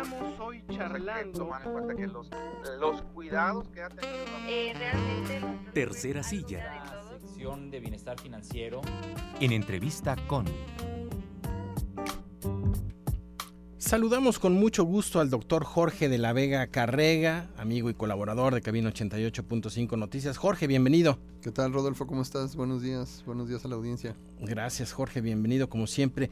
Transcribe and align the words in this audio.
Estamos 0.00 0.38
hoy 0.38 0.62
charlando. 0.70 1.38
Tomar 1.40 1.62
en 1.66 1.72
cuenta 1.72 1.96
que 1.96 2.06
los, 2.06 2.30
los 2.78 3.02
cuidados 3.02 3.68
que 3.68 3.82
ha 3.82 3.88
tenido. 3.88 4.14
Eh, 4.46 4.72
realmente. 4.76 5.40
Tercera 5.74 6.22
silla. 6.22 6.84
La 6.94 7.18
sección 7.18 7.70
de 7.70 7.80
bienestar 7.80 8.20
financiero. 8.20 8.80
En 9.40 9.50
entrevista 9.50 10.14
con. 10.28 10.46
Saludamos 13.78 14.38
con 14.38 14.52
mucho 14.52 14.84
gusto 14.84 15.18
al 15.18 15.30
doctor 15.30 15.64
Jorge 15.64 16.08
de 16.08 16.18
la 16.18 16.32
Vega 16.32 16.66
Carrega, 16.68 17.48
amigo 17.56 17.90
y 17.90 17.94
colaborador 17.94 18.54
de 18.54 18.60
Cabina 18.60 18.90
88.5 18.90 19.98
Noticias. 19.98 20.36
Jorge, 20.36 20.66
bienvenido. 20.66 21.18
¿Qué 21.42 21.50
tal, 21.50 21.72
Rodolfo? 21.72 22.06
¿Cómo 22.06 22.22
estás? 22.22 22.54
Buenos 22.54 22.82
días. 22.82 23.22
Buenos 23.26 23.48
días 23.48 23.64
a 23.64 23.68
la 23.68 23.76
audiencia. 23.76 24.14
Gracias, 24.40 24.92
Jorge. 24.92 25.20
Bienvenido, 25.20 25.68
como 25.68 25.86
siempre. 25.86 26.30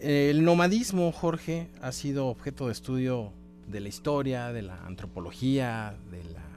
El 0.00 0.44
nomadismo, 0.44 1.10
Jorge, 1.12 1.68
ha 1.82 1.92
sido 1.92 2.26
objeto 2.28 2.66
de 2.66 2.72
estudio 2.72 3.32
de 3.66 3.80
la 3.80 3.88
historia, 3.88 4.52
de 4.52 4.62
la 4.62 4.84
antropología, 4.86 5.96
de 6.10 6.24
la 6.24 6.48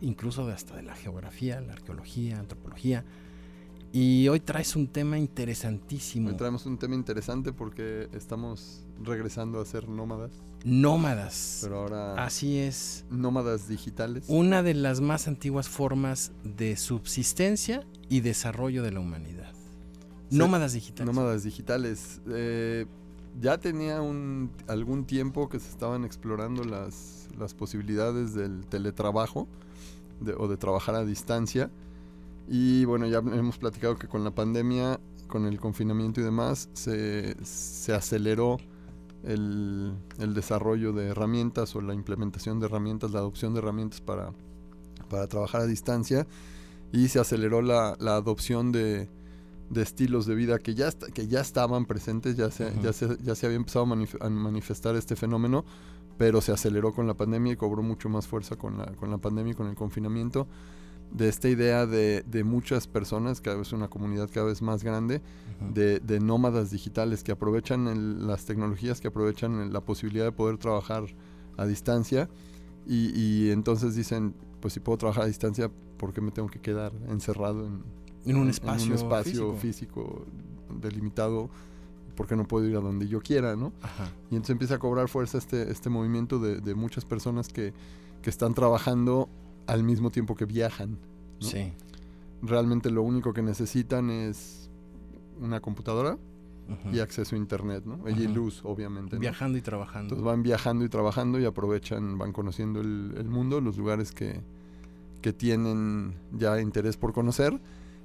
incluso 0.00 0.46
hasta 0.48 0.76
de 0.76 0.82
la 0.82 0.94
geografía, 0.94 1.60
la 1.60 1.72
arqueología, 1.72 2.38
antropología. 2.38 3.04
Y 3.92 4.26
hoy 4.28 4.40
traes 4.40 4.74
un 4.74 4.88
tema 4.88 5.18
interesantísimo. 5.18 6.28
Hoy 6.28 6.36
traemos 6.36 6.66
un 6.66 6.78
tema 6.78 6.96
interesante 6.96 7.52
porque 7.52 8.08
estamos 8.12 8.84
regresando 9.02 9.60
a 9.60 9.64
ser 9.64 9.88
nómadas. 9.88 10.32
Nómadas. 10.64 11.60
Pero 11.62 11.78
ahora. 11.78 12.24
Así 12.24 12.58
es. 12.58 13.04
Nómadas 13.08 13.68
digitales. 13.68 14.24
Una 14.26 14.62
de 14.62 14.74
las 14.74 15.00
más 15.00 15.28
antiguas 15.28 15.68
formas 15.68 16.32
de 16.42 16.76
subsistencia 16.76 17.86
y 18.08 18.20
desarrollo 18.20 18.82
de 18.82 18.90
la 18.90 19.00
humanidad. 19.00 19.53
Nómadas 20.38 20.72
digitales. 20.72 21.14
Nómadas 21.14 21.44
digitales. 21.44 22.20
Eh, 22.28 22.86
ya 23.40 23.58
tenía 23.58 24.00
un, 24.00 24.50
algún 24.68 25.04
tiempo 25.04 25.48
que 25.48 25.58
se 25.58 25.68
estaban 25.68 26.04
explorando 26.04 26.64
las, 26.64 27.28
las 27.38 27.54
posibilidades 27.54 28.34
del 28.34 28.66
teletrabajo 28.66 29.48
o 30.38 30.48
de 30.48 30.56
trabajar 30.56 30.94
a 30.94 31.04
distancia. 31.04 31.70
Y 32.48 32.84
bueno, 32.84 33.06
ya 33.06 33.18
hemos 33.18 33.58
platicado 33.58 33.96
que 33.96 34.06
con 34.06 34.22
la 34.22 34.30
pandemia, 34.30 35.00
con 35.26 35.46
el 35.46 35.58
confinamiento 35.58 36.20
y 36.20 36.24
demás, 36.24 36.68
se, 36.74 37.36
se 37.44 37.94
aceleró 37.94 38.58
el, 39.24 39.94
el, 40.18 40.34
desarrollo 40.34 40.92
de 40.92 41.08
herramientas 41.08 41.74
o 41.74 41.80
la 41.80 41.94
implementación 41.94 42.60
de 42.60 42.66
herramientas, 42.66 43.10
la 43.10 43.20
adopción 43.20 43.54
de 43.54 43.60
herramientas 43.60 44.00
para, 44.00 44.32
para 45.08 45.26
trabajar 45.26 45.62
a 45.62 45.66
distancia 45.66 46.26
y 46.92 47.08
se 47.08 47.18
aceleró 47.18 47.62
la, 47.62 47.96
la 47.98 48.16
adopción 48.16 48.70
de, 48.70 49.08
de, 49.70 49.82
estilos 49.82 50.26
de 50.26 50.34
vida 50.34 50.58
que 50.58 50.74
ya, 50.74 50.90
que 50.90 51.26
ya 51.26 51.40
estaban 51.40 51.86
presentes, 51.86 52.36
ya 52.36 52.50
se, 52.50 52.72
ya, 52.82 52.92
se, 52.92 53.16
ya 53.22 53.34
se 53.34 53.46
había 53.46 53.56
empezado 53.56 53.84
a, 53.84 54.30
manifestar 54.30 54.96
este 54.96 55.16
fenómeno, 55.16 55.64
pero 56.18 56.40
se 56.40 56.52
aceleró 56.52 56.92
con 56.92 57.06
la 57.06 57.14
pandemia 57.14 57.52
y 57.52 57.56
cobró 57.56 57.82
mucho 57.82 58.08
más 58.08 58.26
fuerza 58.26 58.56
con 58.56 58.78
la, 58.78 58.86
con 58.96 59.10
la 59.10 59.18
pandemia 59.18 59.52
y 59.52 59.56
con 59.56 59.68
el 59.68 59.74
confinamiento 59.74 60.46
de 61.12 61.28
esta 61.28 61.48
idea 61.48 61.86
de, 61.86 62.24
de, 62.26 62.44
muchas 62.44 62.88
personas, 62.88 63.40
cada 63.40 63.56
vez 63.56 63.72
una 63.72 63.88
comunidad 63.88 64.28
cada 64.32 64.46
vez 64.46 64.62
más 64.62 64.82
grande, 64.82 65.20
uh 65.60 65.64
-huh. 65.64 65.72
de, 65.72 66.00
de, 66.00 66.18
nómadas 66.18 66.70
digitales 66.70 67.22
que 67.22 67.32
aprovechan 67.32 67.86
el, 67.86 68.26
las 68.26 68.44
tecnologías, 68.46 69.00
que 69.00 69.08
aprovechan 69.08 69.72
la 69.72 69.80
posibilidad 69.80 70.24
de 70.24 70.32
poder 70.32 70.58
trabajar 70.58 71.04
a 71.56 71.66
distancia 71.66 72.28
y, 72.86 73.12
y, 73.18 73.50
entonces 73.50 73.94
dicen, 73.94 74.34
pues 74.60 74.74
si 74.74 74.80
puedo 74.80 74.98
trabajar 74.98 75.24
a 75.24 75.26
distancia, 75.26 75.70
¿por 75.98 76.12
qué 76.12 76.20
me 76.20 76.32
tengo 76.32 76.48
que 76.48 76.60
quedar 76.60 76.92
encerrado 77.08 77.66
en, 77.66 77.82
en 78.26 78.36
un 78.36 78.48
espacio, 78.48 78.86
en 78.86 78.92
un 78.92 78.98
espacio 78.98 79.54
físico. 79.54 80.26
físico. 80.26 80.26
delimitado? 80.80 81.50
¿Por 82.16 82.26
qué 82.28 82.36
no 82.36 82.46
puedo 82.46 82.68
ir 82.68 82.76
a 82.76 82.80
donde 82.80 83.08
yo 83.08 83.20
quiera? 83.20 83.56
¿no? 83.56 83.72
Ajá. 83.82 84.08
Y 84.30 84.36
entonces 84.36 84.50
empieza 84.50 84.76
a 84.76 84.78
cobrar 84.78 85.08
fuerza 85.08 85.38
este, 85.38 85.70
este 85.70 85.90
movimiento 85.90 86.38
de, 86.38 86.60
de 86.60 86.74
muchas 86.74 87.04
personas 87.04 87.48
que, 87.48 87.72
que 88.22 88.30
están 88.30 88.54
trabajando 88.54 89.28
al 89.66 89.82
mismo 89.82 90.10
tiempo 90.10 90.34
que 90.34 90.44
viajan. 90.44 90.98
¿no? 91.40 91.46
Sí. 91.46 91.72
Realmente 92.42 92.90
lo 92.90 93.02
único 93.02 93.32
que 93.32 93.42
necesitan 93.42 94.10
es 94.10 94.70
una 95.40 95.60
computadora 95.60 96.18
y 96.92 97.00
acceso 97.00 97.34
a 97.36 97.38
internet, 97.38 97.84
¿no? 97.84 98.08
Y 98.08 98.26
luz, 98.26 98.62
obviamente. 98.64 99.16
¿no? 99.16 99.20
Viajando 99.20 99.58
y 99.58 99.60
trabajando. 99.60 100.14
Entonces 100.14 100.24
van 100.24 100.42
viajando 100.42 100.84
y 100.84 100.88
trabajando 100.88 101.38
y 101.38 101.44
aprovechan, 101.44 102.16
van 102.16 102.32
conociendo 102.32 102.80
el, 102.80 103.14
el 103.18 103.28
mundo, 103.28 103.60
los 103.60 103.76
lugares 103.76 104.12
que, 104.12 104.40
que, 105.20 105.34
tienen 105.34 106.14
ya 106.32 106.58
interés 106.60 106.96
por 106.96 107.12
conocer 107.12 107.60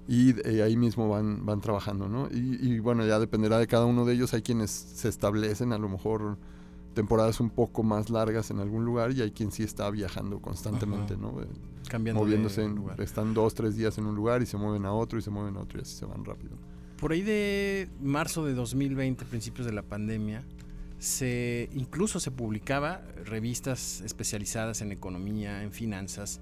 y 0.09 0.33
eh, 0.43 0.63
ahí 0.63 0.75
mismo 0.75 1.07
van, 1.07 1.45
van 1.45 1.61
trabajando, 1.61 2.09
¿no? 2.09 2.27
Y, 2.31 2.57
y, 2.59 2.79
bueno, 2.79 3.05
ya 3.05 3.19
dependerá 3.19 3.59
de 3.59 3.67
cada 3.67 3.85
uno 3.85 4.05
de 4.05 4.15
ellos. 4.15 4.33
Hay 4.33 4.41
quienes 4.41 4.71
se 4.71 5.07
establecen, 5.07 5.71
a 5.71 5.77
lo 5.77 5.87
mejor 5.87 6.37
temporadas 6.95 7.39
un 7.39 7.51
poco 7.51 7.83
más 7.83 8.09
largas 8.09 8.49
en 8.49 8.59
algún 8.59 8.85
lugar 8.85 9.11
y 9.11 9.21
hay 9.21 9.29
quien 9.29 9.51
sí 9.51 9.61
está 9.61 9.87
viajando 9.91 10.41
constantemente, 10.41 11.13
Ajá. 11.13 11.21
¿no? 11.21 11.35
Cambiando 11.87 12.23
Moviéndose, 12.23 12.61
de 12.61 12.67
en, 12.67 12.75
lugar. 12.75 12.99
están 13.01 13.35
dos, 13.35 13.53
tres 13.53 13.77
días 13.77 13.99
en 13.99 14.07
un 14.07 14.15
lugar 14.15 14.41
y 14.41 14.47
se 14.47 14.57
mueven 14.57 14.85
a 14.85 14.93
otro 14.93 15.19
y 15.19 15.21
se 15.21 15.29
mueven 15.29 15.55
a 15.57 15.59
otro 15.59 15.77
y 15.77 15.83
así 15.83 15.95
se 15.95 16.05
van 16.05 16.25
rápido. 16.25 16.53
Por 16.99 17.11
ahí 17.11 17.21
de 17.21 17.87
marzo 18.01 18.45
de 18.45 18.55
2020, 18.55 19.25
principios 19.25 19.67
de 19.67 19.73
la 19.73 19.83
pandemia, 19.83 20.43
se 20.97 21.69
incluso 21.73 22.19
se 22.19 22.31
publicaba 22.31 23.03
revistas 23.25 24.01
especializadas 24.01 24.81
en 24.81 24.91
economía, 24.91 25.63
en 25.63 25.71
finanzas, 25.71 26.41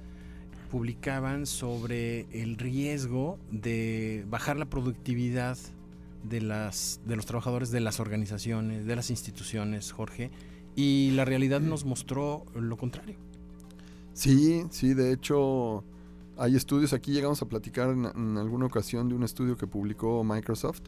publicaban 0.67 1.45
sobre 1.45 2.28
el 2.31 2.57
riesgo 2.57 3.38
de 3.51 4.25
bajar 4.29 4.57
la 4.57 4.66
productividad 4.66 5.57
de 6.23 6.41
las 6.41 7.00
de 7.05 7.16
los 7.16 7.25
trabajadores 7.25 7.72
de 7.72 7.79
las 7.79 8.00
organizaciones, 8.00 8.85
de 8.85 8.95
las 8.95 9.09
instituciones, 9.09 9.91
Jorge, 9.91 10.31
y 10.75 11.11
la 11.11 11.25
realidad 11.25 11.61
nos 11.61 11.85
mostró 11.85 12.45
lo 12.55 12.78
contrario. 12.78 13.16
Sí, 14.13 14.66
sí, 14.69 14.94
de 14.94 15.11
hecho 15.13 15.83
hay 16.38 16.55
estudios, 16.55 16.94
aquí 16.94 17.11
llegamos 17.11 17.41
a 17.41 17.47
platicar 17.47 17.89
en, 17.89 18.38
alguna 18.38 18.66
ocasión 18.66 19.09
de 19.09 19.16
un 19.16 19.23
estudio 19.23 19.57
que 19.57 19.67
publicó 19.67 20.23
Microsoft 20.23 20.81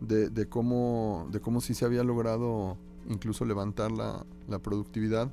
de, 0.00 0.30
de, 0.30 0.48
cómo, 0.48 1.28
de 1.32 1.40
cómo 1.40 1.60
sí 1.60 1.74
se 1.74 1.84
había 1.84 2.04
logrado 2.04 2.76
incluso 3.08 3.44
levantar 3.44 3.90
la, 3.92 4.24
la 4.48 4.58
productividad 4.58 5.30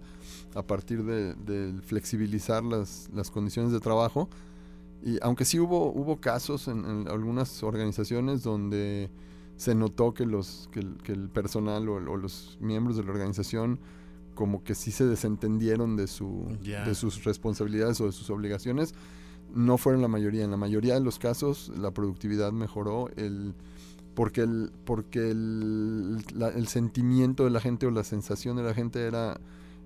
a 0.56 0.64
partir 0.64 1.04
de, 1.04 1.34
de 1.36 1.82
flexibilizar 1.82 2.64
las, 2.64 3.10
las, 3.14 3.32
condiciones 3.32 3.72
de 3.72 3.80
trabajo. 3.80 4.30
Y 5.04 5.18
aunque 5.22 5.46
sí 5.46 5.60
hubo, 5.60 5.92
hubo 5.92 6.18
casos 6.18 6.68
en, 6.68 6.86
en 6.86 7.08
algunas 7.08 7.64
organizaciones 7.64 8.44
donde 8.44 9.10
se 9.58 9.76
notó 9.76 10.14
que, 10.14 10.26
los, 10.26 10.70
que, 10.72 10.80
el, 10.80 10.98
que 11.04 11.12
el 11.12 11.30
personal 11.30 11.88
o, 11.90 11.96
o, 11.96 12.18
los 12.18 12.58
miembros 12.60 12.98
de 12.98 13.04
la 13.04 13.12
organización 13.12 13.80
como 14.36 14.64
que 14.64 14.74
sí 14.76 14.92
se 14.92 15.06
desentendieron 15.06 15.96
de, 15.96 16.08
su, 16.08 16.48
yeah. 16.64 16.84
de 16.86 16.96
sus 16.96 17.24
responsabilidades 17.24 18.02
o 18.02 18.06
de 18.06 18.12
sus 18.12 18.30
obligaciones. 18.30 18.96
No 19.54 19.78
fueron 19.78 20.02
la 20.02 20.08
mayoría. 20.08 20.44
En 20.44 20.50
la 20.50 20.58
mayoría 20.58 20.96
de 20.96 21.02
los 21.02 21.20
casos 21.20 21.72
la 21.78 21.92
productividad 21.92 22.52
mejoró. 22.52 23.10
El, 23.16 23.54
porque 24.16 24.42
el, 24.42 24.72
porque 24.86 25.32
el, 25.32 26.18
la, 26.36 26.50
el 26.50 26.68
sentimiento 26.68 27.44
de 27.44 27.50
la 27.50 27.60
gente 27.60 27.86
o 27.86 27.92
la 27.92 28.04
sensación 28.04 28.56
de 28.58 28.64
la 28.64 28.74
gente 28.74 29.06
era, 29.06 29.40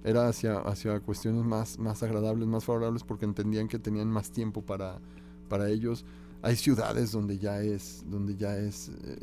era 0.03 0.27
hacia, 0.27 0.57
hacia 0.59 0.99
cuestiones 0.99 1.45
más, 1.45 1.79
más 1.79 2.03
agradables, 2.03 2.47
más 2.47 2.65
favorables, 2.65 3.03
porque 3.03 3.25
entendían 3.25 3.67
que 3.67 3.79
tenían 3.79 4.09
más 4.09 4.31
tiempo 4.31 4.61
para, 4.61 4.99
para 5.47 5.69
ellos. 5.69 6.05
Hay 6.41 6.55
ciudades 6.55 7.11
donde 7.11 7.39
ya 7.39 7.61
es, 7.61 8.03
donde 8.07 8.35
ya 8.35 8.57
es 8.57 8.91
eh, 9.03 9.17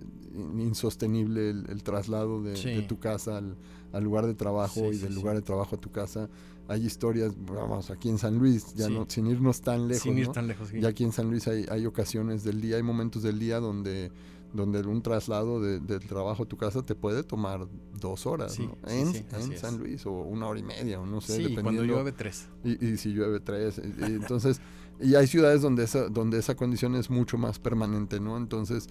insostenible 0.58 1.50
el, 1.50 1.66
el 1.68 1.82
traslado 1.82 2.42
de, 2.42 2.56
sí. 2.56 2.70
de, 2.70 2.82
tu 2.82 2.98
casa 2.98 3.38
al, 3.38 3.56
al 3.92 4.02
lugar 4.02 4.26
de 4.26 4.34
trabajo 4.34 4.80
sí, 4.80 4.86
y 4.86 4.94
sí, 4.94 5.02
del 5.04 5.14
lugar 5.14 5.36
de 5.36 5.42
trabajo 5.42 5.76
a 5.76 5.80
tu 5.80 5.90
casa. 5.90 6.28
Hay 6.66 6.84
historias, 6.84 7.34
vamos, 7.46 7.90
aquí 7.90 8.08
en 8.08 8.16
San 8.16 8.38
Luis, 8.38 8.74
ya 8.74 8.88
no, 8.88 9.04
sin 9.06 9.26
irnos 9.26 9.60
tan 9.60 9.86
lejos, 9.86 10.02
sin 10.02 10.16
ir 10.16 10.28
¿no? 10.28 10.32
tan 10.32 10.48
lejos 10.48 10.72
ya 10.72 10.88
aquí 10.88 11.04
en 11.04 11.12
San 11.12 11.28
Luis 11.28 11.46
hay, 11.46 11.66
hay 11.68 11.84
ocasiones 11.84 12.42
del 12.42 12.62
día, 12.62 12.76
hay 12.76 12.82
momentos 12.82 13.22
del 13.22 13.38
día 13.38 13.60
donde 13.60 14.10
donde 14.54 14.80
un 14.80 15.02
traslado 15.02 15.60
de, 15.60 15.80
del 15.80 16.00
trabajo 16.00 16.44
a 16.44 16.46
tu 16.46 16.56
casa 16.56 16.82
te 16.82 16.94
puede 16.94 17.24
tomar 17.24 17.66
dos 18.00 18.26
horas 18.26 18.54
sí, 18.54 18.66
¿no? 18.66 18.76
en, 18.88 19.12
sí, 19.12 19.24
sí, 19.28 19.52
en 19.52 19.58
San 19.58 19.78
Luis 19.78 20.06
o 20.06 20.12
una 20.12 20.46
hora 20.46 20.60
y 20.60 20.62
media 20.62 21.00
o 21.00 21.06
no 21.06 21.20
sé 21.20 21.34
dependiendo 21.34 21.62
cuando 21.62 21.82
llueve 21.82 22.12
tres. 22.12 22.48
Y, 22.62 22.86
y 22.86 22.96
si 22.96 23.10
llueve 23.10 23.40
tres 23.40 23.78
y, 23.78 24.02
y 24.02 24.14
entonces 24.14 24.60
y 25.00 25.16
hay 25.16 25.26
ciudades 25.26 25.60
donde 25.60 25.84
esa 25.84 26.08
donde 26.08 26.38
esa 26.38 26.54
condición 26.54 26.94
es 26.94 27.10
mucho 27.10 27.36
más 27.36 27.58
permanente 27.58 28.20
no 28.20 28.36
entonces 28.36 28.88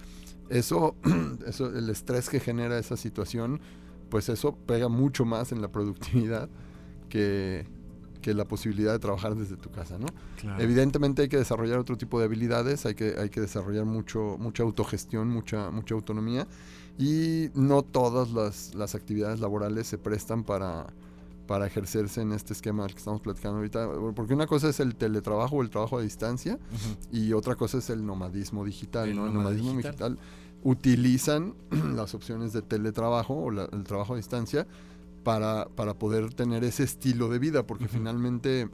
eso 0.50 0.95
eso 1.48 1.68
el 1.75 1.89
estrés 1.89 2.30
que 2.30 2.39
genera 2.39 2.77
esa 2.77 2.98
situación 2.98 3.62
pues 4.10 4.30
eso 4.30 4.56
pega 4.68 4.89
mucho 4.89 5.24
más 5.24 5.51
en 5.54 5.62
la 5.62 5.71
productividad 5.71 6.50
que 7.07 7.65
que 8.24 8.34
la 8.34 8.46
posibilidad 8.46 8.94
de 8.94 9.00
trabajar 9.00 9.36
desde 9.36 9.58
tu 9.58 9.70
casa, 9.70 10.00
¿no? 10.00 10.08
Claro. 10.40 10.64
Evidentemente 10.64 11.22
hay 11.22 11.28
que 11.30 11.38
desarrollar 11.38 11.78
otro 11.78 11.98
tipo 11.98 12.18
de 12.18 12.25
habilidades, 12.25 12.88
hay 12.88 12.96
que, 12.96 13.16
hay 13.20 13.30
que 13.30 13.42
desarrollar 13.42 13.86
mucho, 13.86 14.38
mucha 14.40 14.64
autogestión, 14.64 15.30
mucha, 15.30 15.70
mucha 15.70 15.94
autonomía 15.94 16.48
y 16.98 17.50
no 17.54 17.84
todas 17.84 18.31
las, 18.31 18.74
las 18.74 18.96
actividades 18.96 19.40
laborales 19.40 19.86
se 19.86 19.98
prestan 19.98 20.44
para, 20.44 20.88
para 21.46 21.68
ejercerse 21.68 22.22
en 22.22 22.31
este 22.31 22.54
esquema 22.54 22.84
del 22.84 22.94
que 22.94 23.00
estamos 23.00 23.22
platicando 23.22 23.58
ahorita, 23.58 23.90
porque 24.16 24.34
una 24.34 24.48
cosa 24.48 24.70
es 24.70 24.80
el 24.80 24.96
teletrabajo 24.96 25.58
o 25.58 25.62
el 25.62 25.70
trabajo 25.70 25.98
a 25.98 26.02
distancia 26.02 26.56
uh 26.56 26.75
-huh. 26.75 27.20
y 27.20 27.34
otra 27.34 27.56
cosa 27.56 27.78
es 27.80 27.90
el 27.90 28.06
nomadismo 28.06 28.66
digital, 28.66 29.10
el 29.10 29.16
¿no? 29.16 29.25
nomadismo 29.25 29.40
el 29.40 29.44
nomadismo 29.44 29.78
digital, 29.78 30.14
digital 30.14 30.44
utilizan 30.64 31.56
las 31.96 32.16
opciones 32.16 32.54
de 32.54 32.62
teletrabajo 32.62 33.36
o 33.36 33.52
la, 33.52 33.66
el 33.66 33.84
trabajo 33.84 34.14
a 34.14 34.18
distancia 34.18 34.66
para, 35.24 35.68
para 35.70 35.94
poder 35.94 36.34
tener 36.34 36.64
ese 36.64 36.84
estilo 36.84 37.30
de 37.30 37.40
vida, 37.40 37.66
porque 37.66 37.88
finalmente 37.88 38.70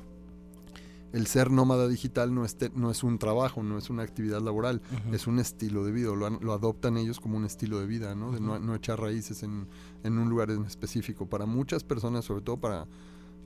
el 1.12 1.28
ser 1.28 1.51
nómada 1.51 1.88
digital 1.88 2.34
no 2.34 2.46
es, 2.46 2.56
no 2.75 2.92
es 2.92 3.04
un 3.04 3.18
trabajo, 3.18 3.63
no 3.63 3.78
es 3.78 3.90
una 3.90 4.04
actividad 4.04 4.42
laboral, 4.42 4.81
es 5.12 5.28
un 5.28 5.40
estilo 5.40 5.84
de 5.84 5.92
vida, 5.92 6.10
lo, 6.13 6.30
lo, 6.30 6.54
adoptan 6.54 6.98
ellos 6.98 7.19
como 7.19 7.38
un 7.38 7.46
estilo 7.46 7.80
de 7.80 7.88
vida, 7.88 8.16
¿no? 8.16 8.31
De 8.31 8.40
no, 8.40 8.60
no 8.60 8.75
echar 8.75 9.00
raíces 9.00 9.44
en, 9.44 9.68
en, 10.04 10.18
un 10.18 10.30
lugar 10.30 10.51
en 10.51 10.66
específico. 10.66 11.28
Para 11.28 11.46
muchas 11.46 11.84
personas, 11.84 12.25
sobre 12.25 12.42
todo 12.42 12.57
para 12.57 12.88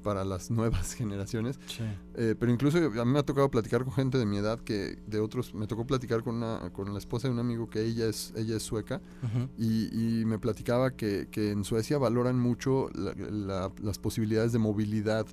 para 0.03 0.23
las 0.23 0.51
nuevas 0.51 0.93
generaciones. 0.93 1.59
Eh, 2.15 2.35
pero 2.39 2.51
incluso 2.51 2.77
a 2.77 3.05
mí 3.05 3.11
me 3.11 3.19
ha 3.19 3.23
tocado 3.23 3.49
platicar 3.49 3.83
con 3.83 3.93
gente 3.93 4.17
de 4.17 4.25
mi 4.25 4.37
edad 4.37 4.59
que 4.59 4.99
de 5.07 5.19
otros, 5.19 5.53
me 5.55 5.65
tocó 5.65 5.87
platicar 5.87 6.23
con, 6.23 6.35
una, 6.35 6.69
con 6.71 6.91
la 6.91 6.99
esposa 6.99 7.27
de 7.27 7.33
un 7.33 7.39
amigo 7.39 7.69
que 7.69 7.83
ella 7.83 8.07
es, 8.07 8.33
ella 8.35 8.57
es 8.57 8.63
sueca 8.63 9.01
y, 9.57 10.23
me 10.25 10.39
platicaba 10.39 10.91
que, 10.91 11.27
que, 11.29 11.51
en 11.51 11.63
Suecia 11.63 11.97
valoran 11.97 12.39
mucho 12.39 12.89
las 12.93 13.99
posibilidades 13.99 14.51
de 14.51 14.59
movilidad. 14.59 15.25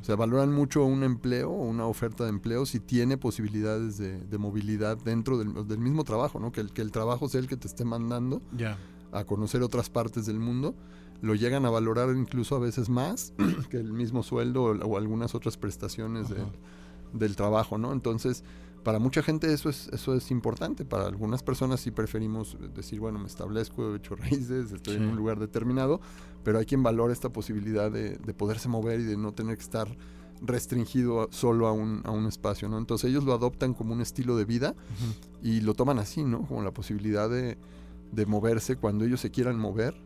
O 0.00 0.04
sea, 0.04 0.16
valoran 0.16 0.52
mucho 0.52 0.84
un 0.84 1.02
empleo 1.02 1.50
o 1.50 1.64
una 1.64 1.86
oferta 1.86 2.24
de 2.24 2.30
empleo 2.30 2.66
si 2.66 2.80
tiene 2.80 3.16
posibilidades 3.16 3.98
de, 3.98 4.38
movilidad 4.38 4.98
dentro 4.98 5.38
del, 5.38 5.66
del, 5.66 5.78
mismo 5.78 6.04
trabajo, 6.04 6.38
¿no? 6.40 6.52
Que 6.52 6.60
el, 6.60 6.72
que 6.72 6.82
el 6.82 6.90
trabajo 6.90 7.28
sea 7.28 7.40
el 7.40 7.48
que 7.48 7.56
te 7.56 7.66
esté 7.66 7.84
mandando 7.84 8.42
a 9.12 9.24
conocer 9.24 9.62
otras 9.62 9.88
partes 9.88 10.26
del 10.26 10.38
mundo 10.38 10.74
lo 11.22 11.34
llegan 11.34 11.64
a 11.66 11.70
valorar 11.70 12.14
incluso 12.16 12.56
a 12.56 12.58
veces 12.58 12.88
más 12.88 13.32
que 13.70 13.78
el 13.78 13.92
mismo 13.92 14.22
sueldo 14.22 14.64
o, 14.64 14.96
algunas 14.96 15.34
otras 15.34 15.56
prestaciones 15.56 16.26
del 17.12 17.36
trabajo, 17.36 17.78
¿no? 17.78 17.92
Entonces, 17.92 18.44
para 18.86 19.00
mucha 19.00 19.20
gente 19.20 19.52
eso 19.52 19.68
es, 19.68 19.88
eso 19.88 20.14
es 20.14 20.30
importante. 20.30 20.84
Para 20.84 21.06
algunas 21.06 21.42
personas 21.42 21.80
sí 21.80 21.90
preferimos 21.90 22.56
decir, 22.72 23.00
bueno, 23.00 23.18
me 23.18 23.26
establezco, 23.26 23.92
he 23.92 23.96
hecho 23.96 24.14
raíces, 24.16 24.70
estoy 24.70 24.94
en 24.94 25.08
un 25.08 25.16
lugar 25.16 25.40
determinado, 25.40 26.00
pero 26.44 26.60
hay 26.60 26.66
quien 26.66 26.84
valora 26.84 27.12
esta 27.12 27.30
posibilidad 27.30 27.90
de, 27.90 28.16
poderse 28.34 28.68
mover 28.68 29.00
y 29.00 29.02
de 29.02 29.16
no 29.16 29.32
tener 29.32 29.56
que 29.56 29.62
estar 29.62 29.88
restringido 30.40 31.28
solo 31.32 31.66
a 31.66 31.72
un, 31.72 32.02
a 32.04 32.12
un 32.12 32.26
espacio, 32.26 32.68
¿no? 32.68 32.78
Entonces 32.78 33.10
ellos 33.10 33.24
lo 33.24 33.32
adoptan 33.32 33.74
como 33.74 33.92
un 33.92 34.02
estilo 34.02 34.36
de 34.36 34.44
vida 34.44 34.76
y 35.42 35.62
lo 35.62 35.74
toman 35.74 35.98
así, 35.98 36.22
¿no? 36.22 36.42
Como 36.42 36.62
la 36.62 36.72
posibilidad 36.72 37.28
de, 37.28 37.58
de 38.12 38.26
moverse 38.26 38.76
cuando 38.76 39.04
ellos 39.04 39.20
se 39.20 39.30
quieran 39.32 39.58
mover 39.58 39.96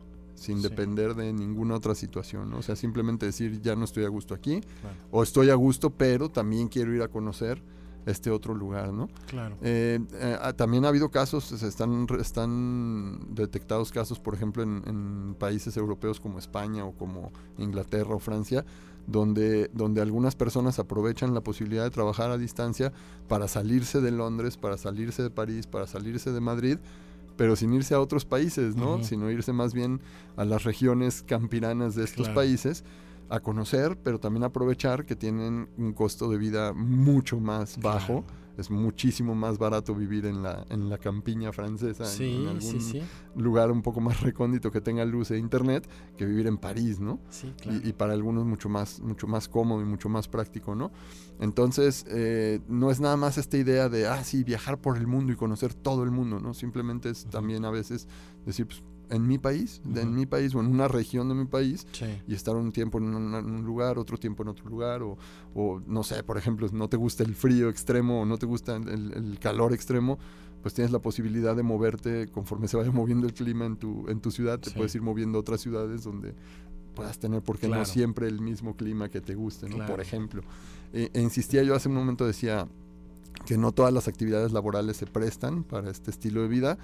sin 0.41 0.63
depender 0.63 1.15
de 1.15 1.35
ninguna 1.35 1.75
otra 1.75 1.95
situación, 1.95 2.55
O 2.55 2.63
sea, 2.63 2.75
simplemente 2.75 3.27
decir, 3.27 3.61
ya 3.61 3.77
no 3.77 3.85
estoy 3.85 4.05
a 4.05 4.09
gusto 4.09 4.33
aquí, 4.33 4.63
o 5.11 5.23
estoy 5.23 5.51
a 5.51 5.55
gusto, 5.55 5.91
pero 5.91 6.31
también 6.31 6.69
quiero 6.69 6.95
ir 6.95 7.03
a 7.03 7.09
conocer 7.09 7.63
este 8.07 8.31
otro 8.31 8.55
lugar, 8.55 8.91
¿no? 8.91 9.11
Claro. 9.27 9.59
Eh, 9.61 10.01
eh, 10.15 10.39
ah, 10.41 10.55
también 10.55 10.87
ha 10.87 10.89
habido 10.89 11.11
casos, 11.11 11.53
están, 11.53 12.07
están 12.19 13.35
detectados 13.35 13.93
casos, 13.93 14.19
por 14.19 14.33
ejemplo, 14.33 14.63
en, 14.63 15.37
países 15.39 15.77
europeos 15.77 16.21
como 16.21 16.39
España 16.39 16.87
o 16.87 16.93
como 16.93 17.33
Inglaterra 17.59 18.15
o 18.15 18.19
Francia, 18.19 18.65
donde, 19.07 19.71
donde 19.75 20.01
algunas 20.01 20.37
personas 20.37 20.79
aprovechan 20.79 21.35
la 21.35 21.43
posibilidad 21.43 21.85
de 21.85 21.91
trabajar 21.91 22.31
a 22.31 22.39
distancia 22.39 22.95
para 23.29 23.47
salirse 23.47 24.01
de 24.01 24.11
Londres, 24.11 24.57
para 24.57 24.79
salirse 24.79 25.23
de 25.23 25.31
París, 25.31 25.67
para 25.67 25.87
salirse 25.87 26.33
de 26.33 26.41
Madrid, 26.41 26.79
pero 27.41 27.57
sin 27.57 27.73
irse 27.73 27.95
a 27.95 28.01
otros 28.01 28.27
países, 28.27 28.77
¿no? 28.77 29.03
Sino 29.03 29.31
irse 29.31 29.55
más 29.55 29.73
bien 29.73 30.03
a 30.37 30.45
las 30.45 30.65
regiones 30.65 31.23
campiranas 31.23 31.95
de 31.95 32.05
estos 32.05 32.29
países 32.29 32.85
a 33.31 33.41
conocer, 33.41 33.97
pero 34.05 34.21
también 34.21 34.45
aprovechar 34.45 35.07
que 35.07 35.17
tienen 35.17 35.67
un 35.79 35.95
costo 35.95 36.29
de 36.29 36.37
vida 36.37 36.75
mucho 36.75 37.41
más 37.41 37.81
bajo 37.81 38.25
es 38.61 38.71
muchísimo 38.71 39.35
más 39.35 39.59
barato 39.59 39.95
vivir 39.95 40.27
en 40.27 40.43
la, 40.43 40.65
en 40.71 40.89
la 40.89 40.99
campiña 40.99 41.53
francesa, 41.53 42.05
en, 42.23 42.49
algún 42.49 43.03
lugar 43.37 43.71
un 43.71 43.83
poco 43.83 44.01
más 44.01 44.21
recóndito 44.21 44.71
que 44.71 44.81
tenga 44.81 45.05
luz 45.05 45.31
e 45.31 45.39
internet, 45.39 45.89
que 46.17 46.27
vivir 46.27 46.47
en 46.47 46.59
París, 46.59 47.01
¿no? 47.01 47.21
y, 47.85 47.93
para 47.93 48.12
algunos 48.12 48.45
mucho 48.45 48.69
más, 48.69 49.01
mucho 49.01 49.27
más 49.27 49.49
cómodo 49.49 49.83
y 49.83 49.85
mucho 49.85 50.09
más 50.09 50.29
práctico, 50.29 50.75
¿no? 50.75 50.93
Entonces, 51.41 52.05
eh, 52.09 52.61
no 52.69 52.91
es 52.91 53.01
nada 53.01 53.17
más 53.17 53.39
esta 53.39 53.57
idea 53.57 53.89
de, 53.89 54.07
ah, 54.07 54.23
sí, 54.25 54.45
viajar 54.45 54.81
por 54.81 54.97
el 54.97 55.07
mundo 55.07 55.33
y 55.33 55.37
conocer 55.37 55.75
todo 55.75 56.05
el 56.05 56.11
mundo, 56.11 56.39
¿no? 56.39 56.55
Simplemente 56.55 57.11
es 57.11 57.27
también 57.27 57.65
a 57.65 57.71
veces 57.71 58.09
decir, 58.45 58.67
pues, 58.67 58.83
en 59.11 59.27
mi 59.27 59.39
país, 59.39 59.83
en 59.95 60.15
mi 60.15 60.27
país 60.27 60.55
o 60.55 60.61
en 60.61 60.67
una 60.67 60.89
región 60.89 61.29
de 61.29 61.35
mi 61.35 61.45
país 61.45 61.87
y 62.27 62.35
estar 62.35 62.57
un 62.57 62.73
tiempo 62.73 62.99
en 62.99 63.15
un, 63.15 63.65
lugar, 63.65 63.99
otro 63.99 64.17
tiempo 64.17 64.43
en 64.43 64.49
otro 64.49 64.69
lugar 64.69 65.03
o, 65.03 65.19
o, 65.55 65.81
no 65.87 66.03
sé, 66.03 66.23
por 66.23 66.39
ejemplo, 66.39 66.69
no 66.73 66.89
te 66.89 66.97
gusta 66.97 67.25
el 67.25 67.35
frío 67.35 67.69
extremo 67.69 68.23
o 68.23 68.25
no 68.25 68.39
te 68.39 68.47
gusta 68.47 68.77
el, 68.77 69.39
calor 69.41 69.73
extremo, 69.73 70.19
pues 70.62 70.75
tienes 70.75 70.93
la 70.93 71.01
posibilidad 71.01 71.57
de 71.57 71.62
moverte 71.62 72.29
conforme 72.29 72.69
se 72.69 72.77
vaya 72.77 72.91
moviendo 72.93 73.27
el 73.27 73.35
clima 73.35 73.67
en 73.67 73.77
tu, 73.77 74.09
en 74.09 74.21
tu 74.21 74.31
ciudad, 74.31 74.61
te 74.61 74.71
puedes 74.71 74.95
ir 74.95 75.03
moviendo 75.03 75.39
a 75.39 75.41
otras 75.41 75.61
ciudades 75.61 76.05
donde 76.05 76.35
puedas 76.95 77.19
tener, 77.19 77.43
porque 77.43 77.69
no 77.69 77.85
siempre 77.85 78.29
el 78.29 78.41
mismo 78.41 78.77
clima 78.77 79.09
que 79.09 79.21
te 79.21 79.35
guste, 79.35 79.69
¿no? 79.69 79.85
Por 79.87 80.01
ejemplo. 80.01 80.43
E, 80.93 81.11
e 81.12 81.21
insistía 81.21 81.62
yo 81.62 81.75
hace 81.75 81.89
un 81.89 81.95
momento, 81.95 82.27
decía 82.27 82.67
que 83.47 83.57
no 83.57 83.73
todas 83.73 83.93
las 83.93 84.09
actividades 84.09 84.53
laborales 84.53 84.97
se 84.97 85.07
prestan 85.07 85.65
para 85.65 85.91
este 85.91 86.11
estilo 86.11 86.43
de 86.43 86.49
vida, 86.49 86.79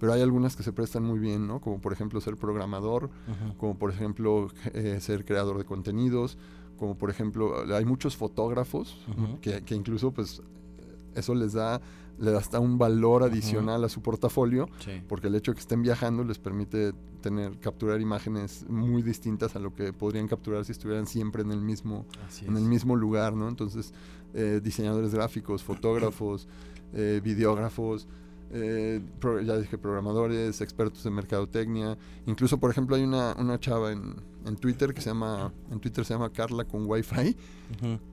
pero 0.00 0.14
hay 0.14 0.22
algunas 0.22 0.56
que 0.56 0.62
se 0.62 0.72
prestan 0.72 1.04
muy 1.04 1.18
bien, 1.18 1.46
¿no? 1.46 1.60
Como 1.60 1.78
por 1.80 1.92
ejemplo 1.92 2.20
ser 2.20 2.36
programador, 2.36 3.10
como 3.58 3.78
por 3.78 3.90
ejemplo 3.90 4.48
eh, 4.72 4.98
ser 5.00 5.24
creador 5.24 5.58
de 5.58 5.64
contenidos, 5.64 6.38
como 6.78 6.96
por 6.96 7.10
ejemplo 7.10 7.62
hay 7.74 7.84
muchos 7.84 8.16
fotógrafos 8.16 9.06
que, 9.42 9.62
que, 9.62 9.74
incluso 9.74 10.10
pues 10.10 10.42
eso 11.14 11.34
les 11.34 11.52
da 11.52 11.80
le 12.18 12.32
da 12.32 12.38
hasta 12.38 12.60
un 12.60 12.76
valor 12.76 13.22
adicional 13.22 13.82
a 13.82 13.88
su 13.88 14.02
portafolio, 14.02 14.68
porque 15.08 15.28
el 15.28 15.34
hecho 15.34 15.52
de 15.52 15.54
que 15.56 15.60
estén 15.60 15.82
viajando 15.82 16.22
les 16.22 16.38
permite 16.38 16.92
tener 17.22 17.58
capturar 17.60 18.00
imágenes 18.00 18.66
muy 18.68 19.02
distintas 19.02 19.56
a 19.56 19.58
lo 19.58 19.74
que 19.74 19.92
podrían 19.92 20.28
capturar 20.28 20.64
si 20.64 20.72
estuvieran 20.72 21.06
siempre 21.06 21.42
en 21.42 21.50
el 21.50 21.60
mismo 21.60 22.06
en 22.46 22.56
el 22.56 22.64
mismo 22.64 22.96
lugar, 22.96 23.34
¿no? 23.34 23.48
Entonces 23.48 23.92
eh, 24.32 24.60
diseñadores 24.62 25.14
gráficos, 25.14 25.62
fotógrafos, 25.62 26.46
eh, 26.92 27.20
videógrafos, 27.22 28.06
eh, 28.52 29.00
ya 29.44 29.58
dije 29.58 29.78
programadores, 29.78 30.60
expertos 30.60 31.04
en 31.06 31.14
mercadotecnia, 31.14 31.96
incluso 32.26 32.58
por 32.58 32.70
ejemplo 32.70 32.96
hay 32.96 33.02
una, 33.02 33.34
una 33.38 33.60
chava 33.60 33.92
en, 33.92 34.16
en, 34.44 34.56
Twitter 34.56 34.92
que 34.92 35.00
se 35.00 35.10
llama, 35.10 35.52
en 35.70 35.78
Twitter 35.78 36.04
se 36.04 36.14
llama 36.14 36.30
Carla 36.30 36.64
con 36.64 36.84
Wi-Fi. 36.86 37.36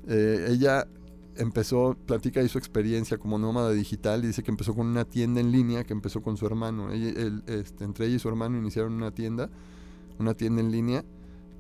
Eh, 0.08 0.48
ella 0.50 0.88
empezó, 1.36 1.98
platica 2.06 2.40
ahí 2.40 2.50
su 2.50 2.58
experiencia 2.58 3.18
como 3.18 3.40
nómada 3.40 3.72
digital 3.72 4.24
y 4.24 4.28
dice 4.28 4.44
que 4.44 4.52
empezó 4.52 4.76
con 4.76 4.88
una 4.88 5.06
tienda 5.06 5.42
en 5.42 5.52
línea 5.52 5.84
que 5.84 5.94
empezó 5.94 6.22
con 6.22 6.38
su 6.38 6.46
hermano. 6.46 6.92
Este, 6.92 7.84
entre 7.84 8.06
ella 8.06 8.16
y 8.18 8.20
su 8.20 8.30
hermano 8.30 8.58
iniciaron 8.58 8.94
una 8.94 9.12
tienda, 9.12 9.50
una 10.20 10.36
tienda 10.36 10.62
en 10.62 10.72
línea 10.72 11.04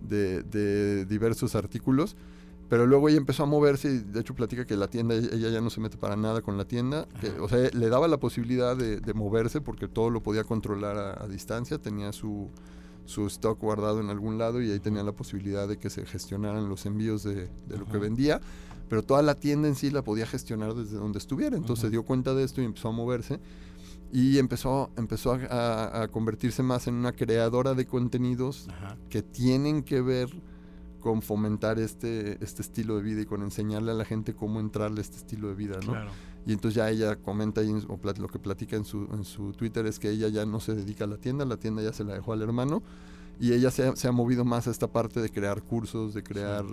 de, 0.01 0.43
de 0.43 1.05
diversos 1.05 1.55
artículos 1.55 2.15
pero 2.69 2.85
luego 2.85 3.07
ella 3.07 3.17
empezó 3.17 3.43
a 3.43 3.45
moverse 3.45 3.89
y 3.89 3.99
de 3.99 4.19
hecho 4.19 4.35
platica 4.35 4.65
que 4.65 4.75
la 4.75 4.87
tienda, 4.87 5.15
ella 5.15 5.49
ya 5.49 5.61
no 5.61 5.69
se 5.69 5.79
mete 5.79 5.97
para 5.97 6.15
nada 6.17 6.41
con 6.41 6.57
la 6.57 6.65
tienda. 6.65 7.07
o 7.39 7.47
sea, 7.47 7.69
le 7.71 7.89
daba 7.89 8.07
la 8.07 8.17
posibilidad 8.17 8.75
de, 8.75 9.13
moverse 9.13 9.61
porque 9.61 9.87
todo 9.87 10.09
lo 10.09 10.21
podía 10.21 10.43
controlar 10.43 10.97
a, 10.97 11.27
distancia. 11.27 11.77
Tenía 11.77 12.11
su, 12.11 12.49
su, 13.05 13.25
stock 13.27 13.59
guardado 13.59 14.01
en 14.01 14.09
algún 14.09 14.37
lado 14.37 14.61
y 14.61 14.69
ahí 14.71 14.79
tenía 14.79 15.03
la 15.03 15.13
posibilidad 15.13 15.67
de 15.67 15.77
que 15.77 15.89
se 15.89 16.05
gestionaran 16.05 16.67
los 16.67 16.85
envíos 16.85 17.23
de, 17.23 17.49
lo 17.69 17.85
que 17.85 17.97
vendía. 17.97 18.41
Pero 18.89 19.01
toda 19.01 19.21
la 19.21 19.35
tienda 19.35 19.67
en 19.67 19.75
sí 19.75 19.89
la 19.89 20.01
podía 20.01 20.25
gestionar 20.25 20.73
desde 20.73 20.97
donde 20.97 21.19
estuviera. 21.19 21.55
Entonces 21.55 21.83
se 21.83 21.89
dio 21.89 22.03
cuenta 22.03 22.33
de 22.33 22.43
esto 22.43 22.61
y 22.61 22.65
empezó 22.65 22.89
a 22.89 22.91
moverse. 22.91 23.39
Y 24.11 24.39
empezó, 24.39 24.89
empezó 24.97 25.33
a, 25.33 26.03
a 26.03 26.07
convertirse 26.09 26.63
más 26.63 26.87
en 26.87 26.95
una 26.95 27.13
creadora 27.13 27.73
de 27.73 27.85
contenidos 27.85 28.67
que 29.09 29.21
tienen 29.21 29.83
que 29.83 30.01
ver 30.01 30.29
con 31.07 31.21
fomentar 31.21 31.79
este, 31.79 32.37
este 32.43 32.61
estilo 32.61 32.97
de 32.97 33.01
vida 33.01 33.21
y 33.21 33.25
con 33.25 33.41
enseñarle 33.41 33.91
a 33.91 33.93
la 33.93 34.03
gente 34.03 34.33
cómo 34.33 34.59
entrarle 34.59 34.99
a 34.99 35.01
este 35.03 35.15
estilo 35.15 35.47
de 35.47 35.55
vida, 35.55 35.79
¿no? 35.87 35.93
Y 36.45 36.51
entonces 36.51 36.75
ya 36.75 36.89
ella 36.89 37.15
comenta 37.15 37.63
y, 37.63 37.71
o 37.71 37.97
lo 38.19 38.27
que 38.27 38.39
platica 38.39 38.75
en 38.75 38.83
su, 38.83 39.07
en 39.13 39.23
su 39.23 39.53
Twitter 39.53 39.85
es 39.85 39.99
que 39.99 40.09
ella 40.09 40.27
ya 40.27 40.45
no 40.45 40.59
se 40.59 40.75
dedica 40.75 41.05
a 41.05 41.07
la 41.07 41.15
tienda, 41.15 41.45
la 41.45 41.55
tienda 41.55 41.81
ya 41.81 41.93
se 41.93 42.03
la 42.03 42.15
dejó 42.15 42.33
al 42.33 42.41
hermano 42.41 42.83
y 43.39 43.53
ella 43.53 43.71
se 43.71 43.87
ha, 43.87 43.95
se 43.95 44.09
ha 44.09 44.11
movido 44.11 44.43
más 44.43 44.67
a 44.67 44.71
esta 44.71 44.91
parte 44.91 45.21
de 45.21 45.29
crear 45.29 45.61
cursos, 45.61 46.13
de 46.13 46.23
crear 46.23 46.65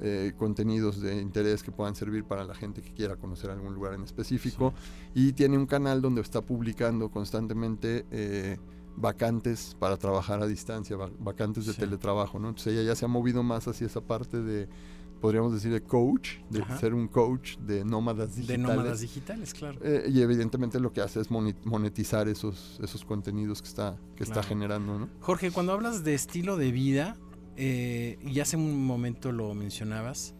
eh, 0.00 0.32
contenidos 0.36 1.00
de 1.00 1.20
interés 1.22 1.62
que 1.62 1.70
puedan 1.70 1.94
servir 1.94 2.24
para 2.24 2.42
la 2.42 2.56
gente 2.56 2.82
que 2.82 2.92
quiera 2.92 3.14
conocer 3.14 3.52
algún 3.52 3.72
lugar 3.72 3.94
en 3.94 4.02
específico 4.02 4.74
y 5.14 5.32
tiene 5.32 5.56
un 5.58 5.66
canal 5.66 6.02
donde 6.02 6.22
está 6.22 6.40
publicando 6.40 7.08
constantemente 7.08 8.04
eh, 8.10 8.56
vacantes 8.96 9.76
para 9.78 9.96
trabajar 9.96 10.42
a 10.42 10.46
distancia, 10.46 10.96
vacantes 11.18 11.66
de 11.66 11.74
teletrabajo, 11.74 12.38
¿no? 12.38 12.48
Entonces 12.48 12.72
ella 12.72 12.82
ya 12.82 12.94
se 12.94 13.04
ha 13.04 13.08
movido 13.08 13.42
más 13.42 13.68
hacia 13.68 13.86
esa 13.86 14.00
parte 14.00 14.40
de, 14.40 14.68
podríamos 15.20 15.52
decir, 15.52 15.72
de 15.72 15.82
coach, 15.82 16.38
de 16.50 16.64
ser 16.80 16.94
un 16.94 17.08
coach 17.08 17.56
de 17.58 17.84
nómadas 17.84 18.36
digitales. 18.36 18.48
De 18.48 18.58
nómadas 18.58 19.00
digitales, 19.00 19.54
claro. 19.54 19.78
Eh, 19.82 20.08
y 20.08 20.20
evidentemente 20.20 20.80
lo 20.80 20.92
que 20.92 21.02
hace 21.02 21.20
es 21.20 21.30
monetizar 21.30 22.28
esos, 22.28 22.78
esos 22.82 23.04
contenidos 23.04 23.62
que 23.62 23.68
está, 23.68 23.98
que 24.16 24.24
está 24.24 24.42
generando, 24.42 24.98
¿no? 24.98 25.08
Jorge, 25.20 25.50
cuando 25.50 25.72
hablas 25.72 26.02
de 26.04 26.14
estilo 26.14 26.56
de 26.56 26.72
vida, 26.72 27.16
eh, 27.56 28.18
y 28.22 28.40
hace 28.40 28.56
un 28.56 28.84
momento 28.84 29.32
lo 29.32 29.54
mencionabas, 29.54 30.34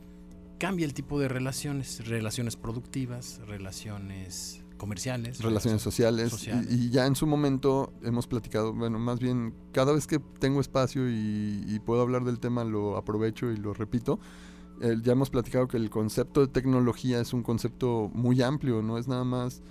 cambia 0.58 0.86
el 0.86 0.94
tipo 0.94 1.20
de 1.20 1.28
relaciones, 1.28 2.06
relaciones 2.06 2.56
productivas, 2.56 3.40
relaciones 3.46 4.62
comerciales. 4.76 5.40
Relaciones 5.40 5.82
sociales. 5.82 6.30
sociales. 6.30 6.66
Y, 6.70 6.86
y 6.86 6.90
ya 6.90 7.06
en 7.06 7.16
su 7.16 7.26
momento 7.26 7.92
hemos 8.02 8.26
platicado, 8.26 8.72
bueno, 8.72 8.98
más 8.98 9.18
bien 9.18 9.54
cada 9.72 9.92
vez 9.92 10.06
que 10.06 10.18
tengo 10.38 10.60
espacio 10.60 11.08
y, 11.08 11.64
y 11.66 11.78
puedo 11.80 12.02
hablar 12.02 12.24
del 12.24 12.38
tema 12.38 12.64
lo 12.64 12.96
aprovecho 12.96 13.50
y 13.50 13.56
lo 13.56 13.74
repito. 13.74 14.18
Eh, 14.80 14.96
ya 15.02 15.12
hemos 15.12 15.30
platicado 15.30 15.68
que 15.68 15.78
el 15.78 15.88
concepto 15.88 16.40
de 16.40 16.48
tecnología 16.48 17.20
es 17.20 17.32
un 17.32 17.42
concepto 17.42 18.10
muy 18.12 18.42
amplio, 18.42 18.82
no 18.82 18.98
es 18.98 19.08
nada 19.08 19.24
más 19.24 19.62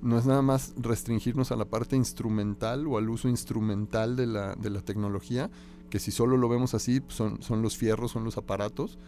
no 0.00 0.18
es 0.18 0.26
nada 0.26 0.42
más 0.42 0.74
restringirnos 0.76 1.50
a 1.50 1.56
la 1.56 1.64
parte 1.64 1.96
instrumental 1.96 2.86
o 2.86 2.98
al 2.98 3.08
uso 3.08 3.26
instrumental 3.26 4.16
de 4.16 4.26
la, 4.26 4.54
de 4.54 4.68
la 4.68 4.82
tecnología, 4.82 5.50
que 5.88 5.98
si 5.98 6.10
solo 6.10 6.36
lo 6.36 6.48
vemos 6.48 6.74
así 6.74 7.00
pues, 7.00 7.14
son, 7.14 7.42
son 7.42 7.62
los 7.62 7.78
fierros, 7.78 8.10
son 8.10 8.22
los 8.22 8.36
aparatos, 8.36 8.98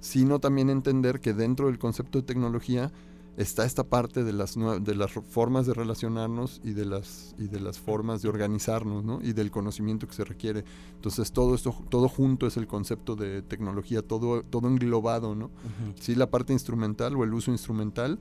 sino 0.00 0.40
también 0.40 0.68
entender 0.68 1.20
que 1.20 1.32
dentro 1.32 1.68
del 1.68 1.78
concepto 1.78 2.18
de 2.18 2.24
tecnología 2.24 2.92
está 3.36 3.64
esta 3.64 3.84
parte 3.84 4.24
de 4.24 4.32
las, 4.32 4.56
de 4.56 4.94
las 4.94 5.10
formas 5.12 5.66
de 5.66 5.72
relacionarnos 5.74 6.60
y 6.62 6.72
de 6.72 6.84
las, 6.84 7.34
y 7.38 7.48
de 7.48 7.60
las 7.60 7.78
formas 7.78 8.20
de 8.22 8.28
organizarnos 8.28 9.04
¿no? 9.04 9.20
y 9.22 9.32
del 9.32 9.50
conocimiento 9.50 10.06
que 10.06 10.12
se 10.14 10.24
requiere. 10.24 10.64
Entonces 10.96 11.32
todo 11.32 11.54
esto, 11.54 11.74
todo 11.88 12.08
junto 12.08 12.46
es 12.46 12.56
el 12.56 12.66
concepto 12.66 13.16
de 13.16 13.40
tecnología, 13.42 14.02
todo, 14.02 14.42
todo 14.42 14.68
englobado, 14.68 15.34
¿no? 15.34 15.46
Ujú. 15.46 15.94
Sí, 15.98 16.14
la 16.14 16.30
parte 16.30 16.52
instrumental 16.52 17.16
o 17.16 17.24
el 17.24 17.32
uso 17.32 17.50
instrumental, 17.50 18.18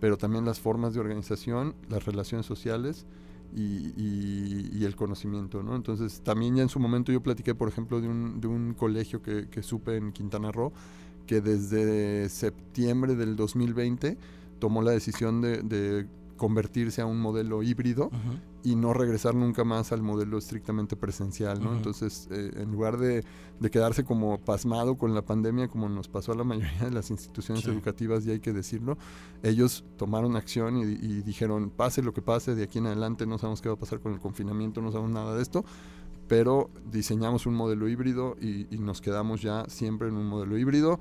pero 0.00 0.16
también 0.16 0.44
las 0.44 0.58
formas 0.58 0.94
de 0.94 1.00
organización, 1.00 1.74
las 1.90 2.04
relaciones 2.06 2.46
sociales 2.46 3.04
y, 3.54 3.92
y- 3.96 4.70
y 4.72 4.84
el 4.84 4.96
conocimiento, 4.96 5.62
¿no? 5.62 5.76
Entonces, 5.76 6.20
también 6.22 6.56
ya 6.56 6.62
en 6.62 6.68
su 6.68 6.78
momento 6.80 7.12
yo 7.12 7.22
platiqué, 7.22 7.54
por 7.54 7.68
ejemplo, 7.68 8.00
de 8.00 8.08
un, 8.08 8.40
de 8.40 8.46
un 8.48 8.74
colegio 8.74 9.22
que, 9.22 9.48
que 9.48 9.62
supe 9.62 9.96
en 9.96 10.12
Quintana 10.12 10.50
Roo, 10.50 10.72
que 11.26 11.40
desde 11.40 12.28
septiembre 12.28 13.14
del 13.16 13.36
2020 13.36 14.16
tomó 14.58 14.82
la 14.82 14.90
decisión 14.92 15.40
de, 15.40 15.62
de 15.62 16.06
convertirse 16.36 17.00
a 17.00 17.06
un 17.06 17.18
modelo 17.18 17.62
híbrido 17.62 18.06
Ujú. 18.08 18.38
y 18.62 18.76
no 18.76 18.92
regresar 18.92 19.34
nunca 19.34 19.64
más 19.64 19.90
al 19.92 20.02
modelo 20.02 20.36
estrictamente 20.36 20.94
presencial. 20.94 21.62
Entonces, 21.62 22.28
eh, 22.30 22.50
en 22.56 22.70
lugar 22.72 22.98
de, 22.98 23.24
de 23.58 23.70
quedarse 23.70 24.04
como 24.04 24.38
pasmado 24.38 24.98
con 24.98 25.14
la 25.14 25.22
pandemia, 25.22 25.68
como 25.68 25.88
nos 25.88 26.08
pasó 26.08 26.32
a 26.32 26.34
la 26.34 26.44
mayoría 26.50 26.84
de 26.84 26.90
las 26.90 27.10
instituciones 27.10 27.64
Sí. 27.64 27.70
educativas, 27.70 28.26
y 28.26 28.32
hay 28.32 28.40
que 28.40 28.52
decirlo, 28.52 28.98
ellos 29.42 29.82
tomaron 29.96 30.36
acción 30.36 30.76
y, 30.76 30.82
y 30.82 31.22
dijeron, 31.22 31.70
pase 31.70 32.02
lo 32.02 32.12
que 32.12 32.20
pase, 32.20 32.54
de 32.54 32.64
aquí 32.64 32.78
en 32.80 32.86
adelante 32.88 33.26
no 33.26 33.38
sabemos 33.38 33.62
qué 33.62 33.70
va 33.70 33.76
a 33.76 33.78
pasar 33.78 34.00
con 34.00 34.12
el 34.12 34.20
confinamiento, 34.20 34.82
no 34.82 34.92
sabemos 34.92 35.12
nada 35.12 35.34
de 35.36 35.40
esto, 35.42 35.64
pero 36.28 36.68
diseñamos 36.90 37.46
un 37.46 37.54
modelo 37.54 37.88
híbrido 37.88 38.36
y, 38.40 38.66
y 38.74 38.78
nos 38.78 39.00
quedamos 39.00 39.40
ya 39.40 39.64
siempre 39.68 40.08
en 40.08 40.16
un 40.16 40.26
modelo 40.26 40.58
híbrido 40.58 40.98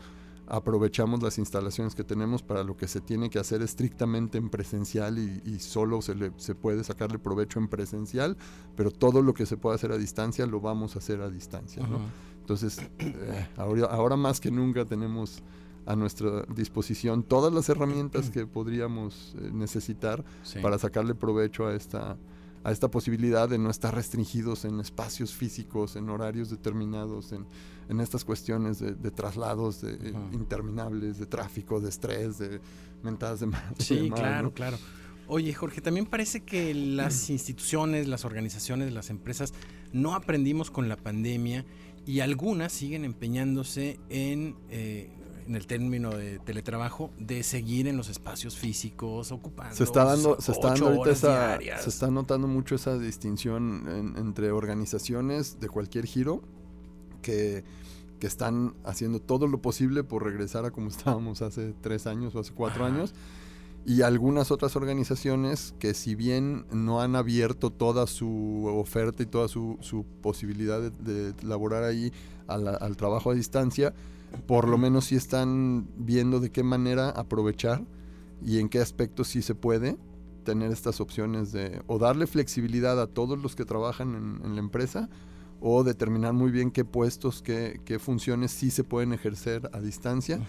aprovechamos 0.47 1.21
las 1.23 1.37
instalaciones 1.37 1.95
que 1.95 2.03
tenemos 2.03 2.43
para 2.43 2.63
lo 2.63 2.77
que 2.77 2.87
se 2.87 3.01
tiene 3.01 3.29
que 3.29 3.39
hacer 3.39 3.61
estrictamente 3.61 4.37
en 4.37 4.49
presencial 4.49 5.17
y, 5.17 5.41
y 5.45 5.59
solo 5.59 6.01
se, 6.01 6.15
le, 6.15 6.31
se 6.37 6.55
puede 6.55 6.83
sacarle 6.83 7.19
provecho 7.19 7.59
en 7.59 7.67
presencial, 7.67 8.37
pero 8.75 8.91
todo 8.91 9.21
lo 9.21 9.33
que 9.33 9.45
se 9.45 9.57
puede 9.57 9.75
hacer 9.75 9.91
a 9.91 9.97
distancia 9.97 10.45
lo 10.45 10.61
vamos 10.61 10.95
a 10.95 10.99
hacer 10.99 11.21
a 11.21 11.29
distancia. 11.29 11.85
¿no? 11.87 11.97
Ujú. 11.97 12.05
Entonces, 12.41 12.77
eh, 12.99 13.47
ahora, 13.57 13.85
ahora 13.87 14.15
más 14.15 14.39
que 14.39 14.51
nunca 14.51 14.85
tenemos 14.85 15.41
a 15.87 15.95
nuestra 15.95 16.43
disposición 16.55 17.23
todas 17.23 17.53
las 17.53 17.69
herramientas 17.69 18.29
que 18.31 18.45
podríamos 18.45 19.35
eh, 19.39 19.49
necesitar 19.53 20.23
Sí. 20.43 20.59
para 20.59 20.77
sacarle 20.77 21.15
provecho 21.15 21.65
a 21.67 21.73
esta, 21.75 22.17
a 22.65 22.71
esta 22.71 22.89
posibilidad 22.89 23.47
de 23.47 23.59
no 23.59 23.69
estar 23.69 23.93
restringidos 23.93 24.65
en 24.65 24.79
espacios 24.79 25.35
físicos, 25.35 25.95
en 25.95 26.09
horarios 26.09 26.49
determinados, 26.49 27.31
en, 27.31 27.45
en 27.89 28.01
estas 28.01 28.25
cuestiones 28.25 28.79
de, 28.79 28.95
de 28.95 29.11
traslados 29.11 29.81
de, 29.81 29.93
eh, 29.93 30.13
interminables, 30.33 31.19
de 31.19 31.27
tráfico, 31.27 31.79
de 31.79 31.89
estrés, 31.89 32.39
de 32.39 32.59
mentadas 33.03 33.41
de 33.41 33.45
madre. 33.45 33.75
Sí, 33.77 34.09
claro, 34.09 34.47
¿no? 34.47 34.51
claro. 34.51 34.79
Oye, 35.27 35.53
Jorge, 35.53 35.79
también 35.79 36.07
parece 36.07 36.41
que 36.41 36.73
las 36.73 37.29
instituciones, 37.29 38.07
las 38.07 38.25
organizaciones, 38.25 38.91
las 38.93 39.11
empresas 39.11 39.53
no 39.93 40.15
aprendimos 40.15 40.71
con 40.71 40.89
la 40.89 40.97
pandemia 40.97 41.65
y 42.07 42.21
algunas 42.21 42.71
siguen 42.71 43.05
empeñándose 43.05 43.99
en, 44.09 44.55
eh, 44.71 45.11
en 45.47 45.55
el 45.55 45.67
término 45.67 46.09
de 46.11 46.39
teletrabajo, 46.39 47.11
de 47.19 47.43
seguir 47.43 47.87
en 47.87 47.97
los 47.97 48.09
espacios 48.09 48.55
físicos, 48.57 49.31
ocupando. 49.31 49.75
Se 49.75 49.83
está 49.83 50.03
dando, 50.03 50.39
se 50.41 50.51
está 50.51 50.69
dando 50.69 50.87
ahorita 50.87 51.09
esa, 51.11 51.47
diarias. 51.57 51.83
se 51.83 51.89
está 51.89 52.09
notando 52.09 52.47
mucho 52.47 52.75
esa 52.75 52.97
distinción 52.97 53.85
en- 53.87 54.17
entre 54.17 54.51
organizaciones 54.51 55.59
de 55.59 55.69
cualquier 55.69 56.05
giro 56.05 56.41
que, 57.21 57.63
que 58.19 58.27
están 58.27 58.73
haciendo 58.83 59.19
todo 59.21 59.47
lo 59.47 59.61
posible 59.61 60.03
por 60.03 60.23
regresar 60.23 60.65
a 60.65 60.71
como 60.71 60.87
estábamos 60.89 61.41
hace 61.41 61.73
tres 61.81 62.07
años 62.07 62.35
o 62.35 62.39
hace 62.39 62.51
cuatro 62.53 62.85
Ajá. 62.85 62.93
años. 62.95 63.13
Y 63.85 64.01
algunas 64.01 64.49
otras 64.51 64.75
organizaciones 64.75 65.75
que 65.77 65.93
si 65.93 66.15
bien 66.15 66.65
no 66.71 67.01
han 67.01 67.15
abierto 67.15 67.69
toda 67.69 68.07
su 68.07 68.65
oferta 68.67 69.21
y 69.21 69.27
toda 69.27 69.47
su, 69.47 69.77
su 69.81 70.05
posibilidad 70.21 70.81
de, 70.81 70.89
de 71.31 71.43
laborar 71.43 71.83
ahí 71.83 72.11
la- 72.47 72.71
al 72.75 72.97
trabajo 72.97 73.29
a 73.31 73.35
distancia, 73.35 73.93
por 74.47 74.67
lo 74.67 74.77
menos 74.79 75.05
sí 75.05 75.15
están 75.15 75.87
viendo 75.97 76.39
de 76.39 76.49
qué 76.51 76.63
manera 76.63 77.09
aprovechar 77.11 77.83
y 78.43 78.59
en 78.59 78.69
qué 78.69 78.79
aspectos 78.79 79.27
sí 79.27 79.41
se 79.43 79.53
puede 79.55 79.97
tener 80.43 80.71
estas 80.71 80.99
opciones 80.99 81.51
de 81.51 81.81
o 81.87 81.97
darle 81.99 82.27
flexibilidad 82.27 82.99
a 82.99 83.07
todos 83.07 83.39
los 83.41 83.55
que 83.55 83.65
trabajan 83.65 84.15
en, 84.15 84.45
en 84.45 84.55
la 84.55 84.59
empresa 84.61 85.09
o 85.61 85.83
determinar 85.83 86.33
muy 86.33 86.51
bien 86.51 86.69
qué 86.69 86.85
puestos, 86.85 87.41
qué, 87.41 87.79
qué 87.85 87.97
funciones 87.97 88.51
sí 88.51 88.69
se 88.71 88.83
pueden 88.83 89.13
ejercer 89.13 89.69
a 89.73 89.79
distancia 89.79 90.39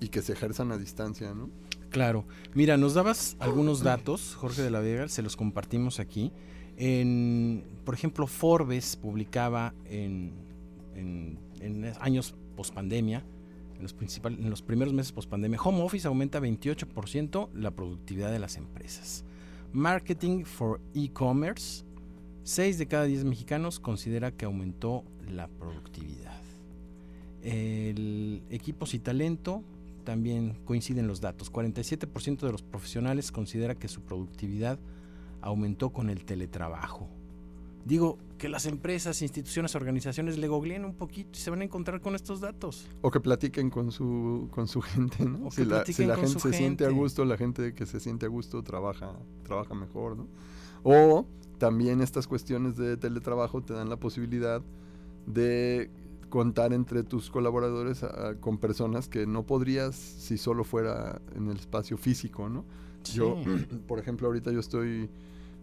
y 0.00 0.08
que 0.08 0.22
se 0.22 0.32
ejerzan 0.32 0.72
a 0.72 0.78
distancia, 0.78 1.34
¿no? 1.34 1.50
Claro. 1.94 2.24
Mira, 2.54 2.76
nos 2.76 2.94
dabas 2.94 3.36
algunos 3.38 3.84
datos, 3.84 4.34
Jorge 4.34 4.62
de 4.62 4.70
la 4.72 4.80
Vega, 4.80 5.06
se 5.06 5.22
los 5.22 5.36
compartimos 5.36 6.00
aquí. 6.00 6.32
En, 6.76 7.62
por 7.84 7.94
ejemplo, 7.94 8.26
Forbes 8.26 8.96
publicaba 8.96 9.74
en, 9.88 10.32
años 12.00 12.34
pospandemia, 12.56 13.24
en 13.78 13.86
en 14.42 14.50
los 14.50 14.62
primeros 14.62 14.92
meses 14.92 15.12
pospandemia, 15.12 15.60
Home 15.62 15.82
Office 15.82 16.08
aumenta 16.08 16.40
28% 16.40 17.50
la 17.54 17.70
productividad 17.70 18.32
de 18.32 18.40
las 18.40 18.56
empresas. 18.56 19.24
Marketing 19.72 20.42
for 20.42 20.80
e-commerce, 20.94 21.84
6 22.42 22.76
de 22.76 22.88
cada 22.88 23.04
10 23.04 23.22
mexicanos 23.22 23.78
considera 23.78 24.32
que 24.32 24.46
aumentó 24.46 25.04
la 25.30 25.46
productividad. 25.46 26.42
El 27.44 28.42
equipos 28.50 28.94
y 28.94 28.98
talento, 28.98 29.62
también 30.04 30.58
coinciden 30.64 31.06
los 31.06 31.20
datos. 31.20 31.52
47% 31.52 32.40
de 32.40 32.52
los 32.52 32.62
profesionales 32.62 33.32
considera 33.32 33.74
que 33.74 33.88
su 33.88 34.02
productividad 34.02 34.78
aumentó 35.40 35.90
con 35.90 36.10
el 36.10 36.24
teletrabajo. 36.24 37.08
Digo, 37.84 38.18
que 38.38 38.48
las 38.48 38.64
empresas, 38.64 39.20
instituciones, 39.20 39.74
organizaciones 39.74 40.38
le 40.38 40.48
googleen 40.48 40.84
un 40.84 40.94
poquito 40.94 41.30
y 41.34 41.36
se 41.36 41.50
van 41.50 41.60
a 41.60 41.64
encontrar 41.64 42.00
con 42.00 42.14
estos 42.14 42.40
datos. 42.40 42.88
O 43.02 43.10
que 43.10 43.20
platiquen 43.20 43.68
con 43.68 43.92
su, 43.92 44.48
con 44.50 44.68
su 44.68 44.80
gente, 44.82 45.24
¿no? 45.24 45.46
O 45.46 45.50
Si 45.50 45.62
que 45.62 45.66
la, 45.66 45.84
si 45.84 45.92
gente 45.92 46.26
se 46.26 46.52
siente 46.52 46.86
a 46.86 46.90
gusto, 46.90 47.24
la 47.24 47.36
gente 47.36 47.74
que 47.74 47.84
se 47.84 48.00
siente 48.00 48.26
a 48.26 48.28
gusto 48.28 48.62
trabaja, 48.62 49.12
trabaja 49.42 49.74
mejor, 49.74 50.16
¿no? 50.16 50.28
O 50.82 51.26
también 51.58 52.00
estas 52.00 52.26
cuestiones 52.26 52.76
de 52.76 52.96
teletrabajo 52.96 53.62
te 53.62 53.74
dan 53.74 53.88
la 53.88 53.96
posibilidad 53.96 54.62
de 55.26 55.90
contar 56.34 56.72
entre 56.72 57.04
tus 57.04 57.30
colaboradores 57.30 58.02
a- 58.02 58.34
con 58.40 58.58
personas 58.58 59.08
que 59.08 59.24
no 59.24 59.44
podrías 59.46 59.94
si 59.94 60.36
solo 60.36 60.64
fuera 60.64 61.22
en 61.36 61.48
el 61.48 61.58
espacio 61.58 61.96
físico, 61.96 62.48
¿no? 62.48 62.64
Yo, 63.04 63.36
por 63.86 64.00
ejemplo, 64.00 64.26
ahorita 64.26 64.50
yo 64.50 64.58
estoy, 64.58 65.08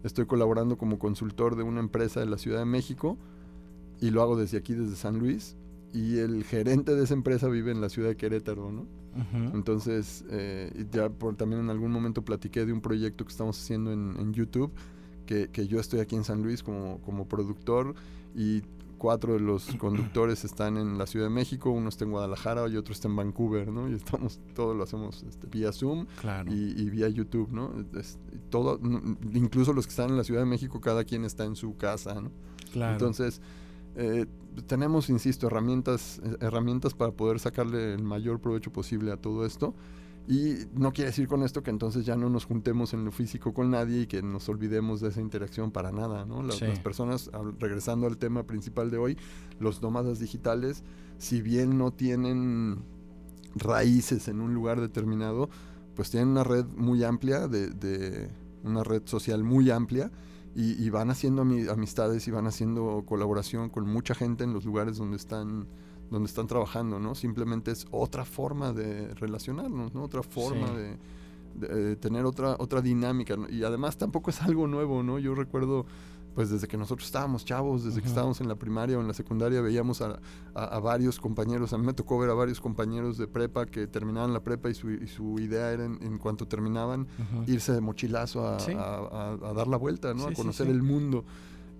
estoy 0.02 0.24
colaborando 0.24 0.78
como 0.78 0.98
consultor 0.98 1.56
de 1.56 1.62
una 1.62 1.80
empresa 1.80 2.20
de 2.20 2.26
la 2.26 2.38
Ciudad 2.38 2.58
de 2.60 2.64
México 2.64 3.18
y 4.00 4.08
lo 4.12 4.22
hago 4.22 4.34
desde 4.34 4.56
aquí, 4.56 4.72
desde 4.72 4.96
San 4.96 5.18
Luis. 5.18 5.56
Y 5.92 6.16
el 6.16 6.42
gerente 6.44 6.94
de 6.94 7.04
esa 7.04 7.12
empresa 7.12 7.48
vive 7.48 7.70
en 7.70 7.82
la 7.82 7.90
ciudad 7.90 8.08
de 8.08 8.16
Querétaro, 8.16 8.72
¿no? 8.72 8.86
Entonces, 9.54 10.24
eh, 10.30 10.86
ya 10.90 11.10
por, 11.10 11.36
también 11.36 11.60
en 11.60 11.68
algún 11.68 11.90
momento 11.92 12.22
platiqué 12.22 12.64
de 12.64 12.72
un 12.72 12.80
proyecto 12.80 13.26
que 13.26 13.30
estamos 13.30 13.60
haciendo 13.62 13.92
en, 13.92 14.16
en 14.18 14.32
YouTube, 14.32 14.72
que, 15.26 15.50
que 15.52 15.66
yo 15.66 15.78
estoy 15.80 16.00
aquí 16.00 16.16
en 16.16 16.24
San 16.24 16.42
Luis 16.42 16.62
como, 16.62 16.98
como 17.04 17.28
productor 17.28 17.94
y 18.34 18.62
cuatro 19.02 19.32
de 19.32 19.40
los 19.40 19.64
conductores 19.78 20.44
están 20.44 20.76
en 20.76 20.96
la 20.96 21.06
Ciudad 21.08 21.26
de 21.26 21.30
México, 21.30 21.70
uno 21.70 21.88
está 21.88 22.04
en 22.04 22.12
Guadalajara 22.12 22.68
y 22.68 22.76
otro 22.76 22.92
está 22.94 23.08
en 23.08 23.16
Vancouver, 23.16 23.66
¿no? 23.72 23.88
Y 23.90 23.94
estamos, 23.94 24.38
todo 24.54 24.74
lo 24.74 24.84
hacemos 24.84 25.24
este, 25.24 25.48
vía 25.48 25.72
Zoom 25.72 26.06
Claro. 26.20 26.52
y, 26.54 26.80
y 26.80 26.88
vía 26.88 27.08
YouTube, 27.08 27.50
¿no? 27.50 27.72
Es- 27.98 28.20
todo, 28.48 28.78
incluso 29.32 29.72
los 29.72 29.86
que 29.86 29.90
están 29.90 30.10
en 30.10 30.16
la 30.16 30.22
Ciudad 30.22 30.40
de 30.42 30.46
México, 30.46 30.80
cada 30.80 31.02
quien 31.02 31.24
está 31.24 31.44
en 31.44 31.56
su 31.56 31.76
casa, 31.76 32.20
¿no? 32.20 32.30
claro. 32.72 32.92
Entonces, 32.92 33.40
eh, 33.96 34.26
tenemos, 34.68 35.10
insisto, 35.10 35.48
herramientas, 35.48 36.20
eh, 36.24 36.36
herramientas 36.40 36.94
para 36.94 37.10
poder 37.10 37.40
sacarle 37.40 37.94
el 37.94 38.04
mayor 38.04 38.40
provecho 38.40 38.72
posible 38.72 39.10
a 39.10 39.16
todo 39.16 39.44
esto. 39.44 39.74
Y 40.28 40.66
no 40.74 40.92
quiere 40.92 41.10
decir 41.10 41.26
con 41.26 41.42
esto 41.42 41.62
que 41.64 41.70
entonces 41.70 42.06
ya 42.06 42.14
no 42.16 42.30
nos 42.30 42.44
juntemos 42.44 42.94
en 42.94 43.04
lo 43.04 43.10
físico 43.10 43.52
con 43.52 43.70
nadie 43.70 44.02
y 44.02 44.06
que 44.06 44.22
nos 44.22 44.48
olvidemos 44.48 45.00
de 45.00 45.08
esa 45.08 45.20
interacción 45.20 45.72
para 45.72 45.90
nada, 45.90 46.24
¿no? 46.24 46.42
Las, 46.42 46.56
Sí. 46.56 46.66
las 46.66 46.78
personas, 46.78 47.28
regresando 47.58 48.06
al 48.06 48.16
tema 48.18 48.44
principal 48.44 48.90
de 48.90 48.98
hoy, 48.98 49.18
los 49.58 49.82
nómadas 49.82 50.20
digitales, 50.20 50.84
si 51.18 51.42
bien 51.42 51.76
no 51.76 51.90
tienen 51.90 52.84
raíces 53.56 54.28
en 54.28 54.40
un 54.40 54.54
lugar 54.54 54.80
determinado, 54.80 55.50
pues 55.94 56.10
tienen 56.10 56.28
una 56.30 56.44
red 56.44 56.64
muy 56.76 57.04
amplia 57.04 57.48
de, 57.48 57.68
de- 57.70 58.28
una 58.64 58.84
red 58.84 59.02
social 59.06 59.42
muy 59.42 59.70
amplia 59.70 60.10
y, 60.54 60.80
y 60.82 60.88
van 60.90 61.10
haciendo 61.10 61.44
ami- 61.44 61.68
amistades 61.68 62.28
y 62.28 62.30
van 62.30 62.46
haciendo 62.46 63.02
colaboración 63.04 63.70
con 63.70 63.88
mucha 63.88 64.14
gente 64.14 64.44
en 64.44 64.52
los 64.52 64.64
lugares 64.64 64.98
donde 64.98 65.16
están 65.16 65.66
donde 66.12 66.28
están 66.28 66.46
trabajando, 66.46 67.00
¿no? 67.00 67.14
Simplemente 67.16 67.72
es 67.72 67.86
otra 67.90 68.24
forma 68.24 68.72
de 68.72 69.12
relacionarnos, 69.14 69.94
¿no? 69.94 70.04
Otra 70.04 70.22
forma 70.22 70.68
Sí. 70.68 70.74
de, 70.74 70.98
de, 71.68 71.92
eh, 71.92 71.96
tener 71.96 72.24
otra 72.24 72.56
otra 72.58 72.80
dinámica 72.80 73.36
¿no? 73.36 73.48
y 73.48 73.64
además 73.64 73.96
tampoco 73.98 74.30
es 74.30 74.40
algo 74.42 74.66
nuevo, 74.68 75.02
¿no? 75.02 75.18
Yo 75.18 75.34
recuerdo 75.34 75.84
pues 76.34 76.48
desde 76.48 76.66
que 76.66 76.78
nosotros 76.78 77.04
estábamos 77.06 77.44
chavos, 77.44 77.84
desde 77.84 78.00
que 78.00 78.08
estábamos 78.08 78.40
en 78.40 78.48
la 78.48 78.54
primaria 78.54 78.96
o 78.96 79.02
en 79.02 79.06
la 79.06 79.12
secundaria, 79.12 79.60
veíamos 79.60 80.00
a, 80.00 80.18
a- 80.54 80.64
a 80.64 80.80
varios 80.80 81.20
compañeros, 81.20 81.74
a 81.74 81.78
mí 81.78 81.84
me 81.84 81.92
tocó 81.92 82.18
ver 82.18 82.30
a 82.30 82.32
varios 82.32 82.58
compañeros 82.58 83.18
de 83.18 83.26
prepa 83.28 83.66
que 83.66 83.86
terminaban 83.86 84.32
la 84.32 84.40
prepa 84.40 84.70
y 84.70 84.74
su, 84.74 84.90
y 84.90 85.06
su 85.08 85.38
idea 85.40 85.70
era 85.72 85.84
en, 85.84 85.98
en 86.02 86.16
cuanto 86.16 86.48
terminaban 86.48 87.06
irse 87.46 87.72
de 87.72 87.82
mochilazo 87.82 88.48
a, 88.48 88.58
Sí. 88.60 88.72
a- 88.74 89.52
dar 89.54 89.66
la 89.68 89.76
vuelta, 89.76 90.14
¿no? 90.14 90.28
Sí, 90.28 90.32
a 90.32 90.34
conocer 90.34 90.66
sí. 90.68 90.72
el 90.72 90.82
mundo. 90.82 91.24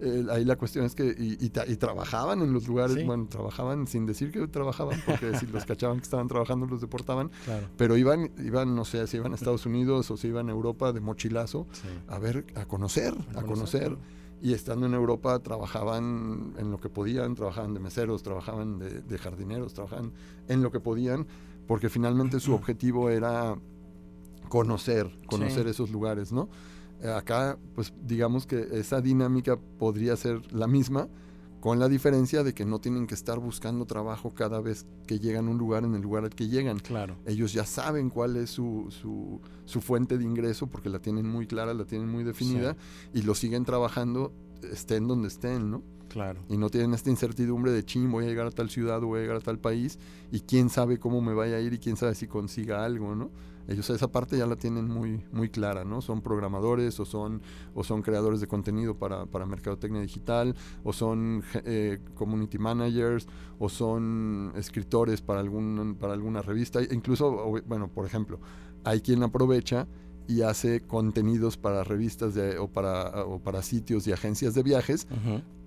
Eh, 0.05 0.27
ahí 0.31 0.45
la 0.45 0.57
cuestión 0.57 0.85
es 0.85 0.97
que, 0.97 1.05
y, 1.17 1.37
y 1.45 1.51
ta- 1.51 1.65
y 1.67 1.77
trabajaban 1.77 2.43
en 2.43 2.53
los 2.53 2.67
lugares, 2.67 2.97
Sí. 2.97 3.05
bueno, 3.05 3.27
trabajaban 3.29 3.87
sin 3.87 4.05
decir 4.05 4.33
que 4.33 4.49
trabajaban, 4.49 5.01
porque 5.07 5.39
si 5.39 5.47
los 5.47 5.65
cachaban 5.65 5.99
que 5.99 6.03
estaban 6.03 6.27
trabajando 6.27 6.67
los 6.67 6.81
deportaban, 6.81 7.31
Claro. 7.45 7.69
pero 7.77 7.97
iban, 7.97 8.33
iban, 8.45 8.75
no 8.75 8.85
sé, 8.85 9.07
si 9.07 9.19
iban 9.19 9.31
a 9.31 9.37
Estados 9.37 9.65
Unidos 9.65 10.11
o 10.11 10.17
si 10.17 10.27
iban 10.27 10.49
a 10.49 10.53
Europa 10.53 10.93
de 10.93 11.01
mochilazo 11.01 11.69
Sí. 11.71 11.87
a 12.09 12.19
ver, 12.19 12.45
a 12.57 12.65
conocer, 12.67 13.15
a 13.37 13.43
conocer. 13.43 13.97
Y 14.41 14.55
estando 14.55 14.87
en 14.87 14.95
Europa 14.95 15.39
trabajaban 15.39 16.55
en 16.59 16.73
lo 16.73 16.81
que 16.81 16.89
podían, 16.89 17.37
trabajaban 17.37 17.73
de 17.75 17.79
meseros, 17.79 18.25
trabajaban 18.25 18.81
de, 18.81 19.03
de 19.03 19.19
jardineros, 19.19 19.73
trabajaban 19.73 20.11
en 20.49 20.63
lo 20.65 20.73
que 20.73 20.81
podían, 20.81 21.29
porque 21.69 21.89
finalmente 21.89 22.41
su 22.41 22.53
objetivo 22.53 23.09
era 23.09 23.55
conocer, 24.49 25.11
conocer 25.27 25.65
Sí. 25.65 25.71
esos 25.71 25.91
lugares, 25.91 26.33
¿no? 26.33 26.49
Eh, 27.03 27.11
acá, 27.11 27.59
pues 27.75 27.93
digamos 28.03 28.47
que 28.47 28.69
esa 28.73 29.01
dinámica 29.01 29.59
podría 29.79 30.17
ser 30.17 30.41
la 30.53 30.67
misma, 30.67 31.09
con 31.61 31.79
la 31.79 31.89
diferencia 31.89 32.43
de 32.43 32.55
que 32.55 32.65
no 32.65 32.81
tienen 32.81 33.07
que 33.07 33.15
estar 33.15 33.39
buscando 33.39 33.87
trabajo 33.87 34.35
cada 34.35 34.61
vez 34.61 34.85
que 35.07 35.21
llegan 35.21 35.47
a 35.47 35.51
un 35.51 35.59
lugar 35.59 35.85
en 35.85 35.95
el 35.95 36.03
lugar 36.03 36.25
al 36.25 36.31
que 36.31 36.49
llegan. 36.49 36.79
Claro. 36.81 37.17
Ellos 37.25 37.53
ya 37.53 37.65
saben 37.65 38.11
cuál 38.11 38.37
es 38.37 38.51
su, 38.51 38.87
su, 38.91 39.41
su 39.65 39.81
fuente 39.81 40.19
de 40.19 40.25
ingreso 40.25 40.67
porque 40.67 40.89
la 40.89 40.99
tienen 40.99 41.27
muy 41.27 41.47
clara, 41.47 41.73
la 41.73 41.85
tienen 41.85 42.09
muy 42.09 42.25
definida 42.25 42.77
y 43.15 43.23
lo 43.23 43.37
siguen 43.37 43.65
trabajando 43.65 44.33
estén 44.71 45.07
donde 45.09 45.29
estén, 45.29 45.71
¿no? 45.71 45.83
Claro. 46.13 46.41
Y 46.49 46.57
no 46.57 46.69
tienen 46.69 46.95
esta 46.95 47.11
incertidumbre 47.11 47.73
de 47.73 47.85
ching, 47.85 48.11
voy 48.11 48.25
a 48.25 48.29
llegar 48.29 48.47
a 48.47 48.51
tal 48.51 48.69
ciudad 48.69 49.01
voy 49.01 49.21
a 49.21 49.23
llegar 49.23 49.37
a 49.37 49.41
tal 49.41 49.59
país 49.59 49.99
y 50.31 50.41
quién 50.41 50.69
sabe 50.69 50.99
cómo 50.99 51.21
me 51.21 51.33
vaya 51.33 51.57
a 51.57 51.61
ir 51.61 51.73
y 51.73 51.79
quién 51.79 51.97
sabe 51.97 52.15
si 52.15 52.27
consiga 52.27 52.85
algo, 52.85 53.15
¿no? 53.15 53.31
Ellos 53.69 53.89
esa 53.91 54.11
parte 54.11 54.37
ya 54.37 54.47
la 54.47 54.57
tienen 54.57 54.89
muy, 54.89 55.25
muy 55.31 55.49
clara, 55.49 55.85
¿no? 55.85 56.01
Son 56.01 56.21
programadores 56.21 56.99
o 56.99 57.05
son, 57.05 57.43
o 57.75 57.85
son 57.85 58.03
creadores 58.03 58.41
de 58.41 58.49
contenido 58.49 58.97
para, 58.97 59.27
para 59.27 59.47
mercadotecnia 59.47 60.03
digital 60.03 60.57
o 60.83 60.93
son 60.93 61.45
eh, 61.65 62.01
community 62.15 62.59
managers 62.59 63.27
o 63.59 63.69
son 63.69 64.53
escritores 64.57 65.23
para, 65.23 65.41
algún, 65.41 65.97
para 65.99 66.13
alguna 66.13 66.43
revista. 66.43 66.81
E 66.81 66.93
Incluso, 66.93 67.63
bueno, 67.67 67.89
por 67.89 68.05
ejemplo, 68.05 68.41
hay 68.85 69.01
quien 69.01 69.23
aprovecha 69.23 69.87
y 70.29 70.43
hace 70.43 70.81
contenidos 70.81 71.57
para 71.57 71.85
revistas 71.85 72.35
de- 72.35 72.59
o, 72.59 72.69
para, 72.69 73.25
o 73.25 73.39
para 73.41 73.63
sitios 73.63 74.07
y 74.07 74.13
agencias 74.13 74.55
de 74.55 74.63
viajes 74.63 75.07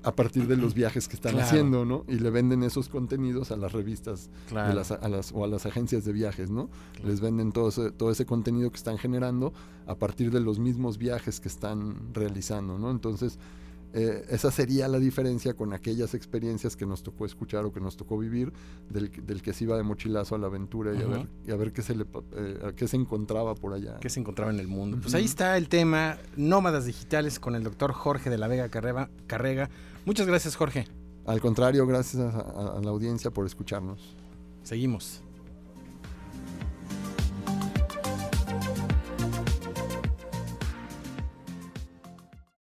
a 0.04 0.16
partir 0.16 0.48
de 0.48 0.56
los 0.56 0.74
viajes 0.76 1.08
que 1.08 1.16
están 1.16 1.32
Claro. 1.34 1.48
haciendo, 1.48 1.84
¿no? 1.86 2.06
Y 2.08 2.20
le 2.20 2.30
venden 2.30 2.62
esos 2.64 2.90
contenidos 2.90 3.52
a 3.52 3.58
las 3.58 3.72
revistas 3.74 4.30
Claro. 4.48 4.74
las- 4.76 4.92
a 4.92 5.10
las, 5.10 5.32
o 5.32 5.44
a 5.44 5.48
las 5.48 5.66
agencias 5.66 6.06
de 6.06 6.14
viajes, 6.14 6.52
¿no? 6.52 6.70
Claro. 6.94 7.10
Les 7.10 7.22
venden 7.22 7.52
todo 7.52 7.70
ese, 7.70 7.92
todo 7.92 8.12
ese 8.12 8.26
contenido 8.26 8.70
que 8.70 8.78
están 8.78 8.98
generando 9.00 9.52
a 9.88 9.96
partir 9.96 10.32
de 10.32 10.40
los 10.42 10.60
mismos 10.60 10.98
viajes 11.00 11.40
que 11.40 11.48
están 11.48 12.14
realizando, 12.14 12.78
¿no? 12.78 12.92
Entonces, 12.92 13.40
eh, 13.98 14.26
esa 14.30 14.52
sería 14.52 14.88
la 14.90 15.00
diferencia 15.00 15.54
con 15.54 15.72
aquellas 15.72 16.14
experiencias 16.14 16.76
que 16.76 16.86
nos 16.86 17.02
tocó 17.02 17.26
escuchar 17.26 17.64
o 17.64 17.72
que 17.72 17.80
nos 17.80 17.96
tocó 17.96 18.18
vivir 18.18 18.52
del, 18.90 19.10
que- 19.10 19.22
del 19.22 19.42
que 19.42 19.54
se 19.54 19.64
iba 19.64 19.78
de 19.78 19.84
mochilazo 19.84 20.36
a 20.36 20.38
la 20.38 20.48
aventura 20.48 20.94
y, 20.94 21.02
a, 21.02 21.08
ver, 21.08 21.28
y 21.48 21.52
a 21.52 21.56
ver 21.56 21.72
qué 21.72 21.82
se 21.82 21.96
le 21.96 22.06
eh, 22.34 22.60
a 22.68 22.74
qué 22.74 22.88
se 22.90 22.98
encontraba 22.98 23.56
por 23.56 23.74
allá. 23.74 23.98
que 24.02 24.10
se 24.10 24.20
encontraba 24.20 24.52
en 24.52 24.60
el 24.60 24.68
mundo. 24.68 24.98
Pues 25.02 25.16
ahí 25.16 25.24
está 25.26 25.56
el 25.58 25.70
tema 25.70 26.18
Nómadas 26.36 26.86
Digitales 26.86 27.40
con 27.40 27.56
el 27.56 27.64
doctor 27.64 27.94
Jorge 27.94 28.30
de 28.30 28.38
la 28.38 28.48
Vega 28.50 28.68
Carrega. 28.70 29.10
Carrega. 29.28 29.70
Muchas 30.06 30.28
gracias, 30.28 30.56
Jorge. 30.58 30.88
Al 31.26 31.40
contrario, 31.42 31.88
gracias 31.88 32.22
a- 32.22 32.40
a- 32.42 32.78
a 32.78 32.82
la 32.82 32.90
audiencia 32.92 33.32
por 33.32 33.46
escucharnos. 33.46 34.14
Seguimos. 34.64 35.22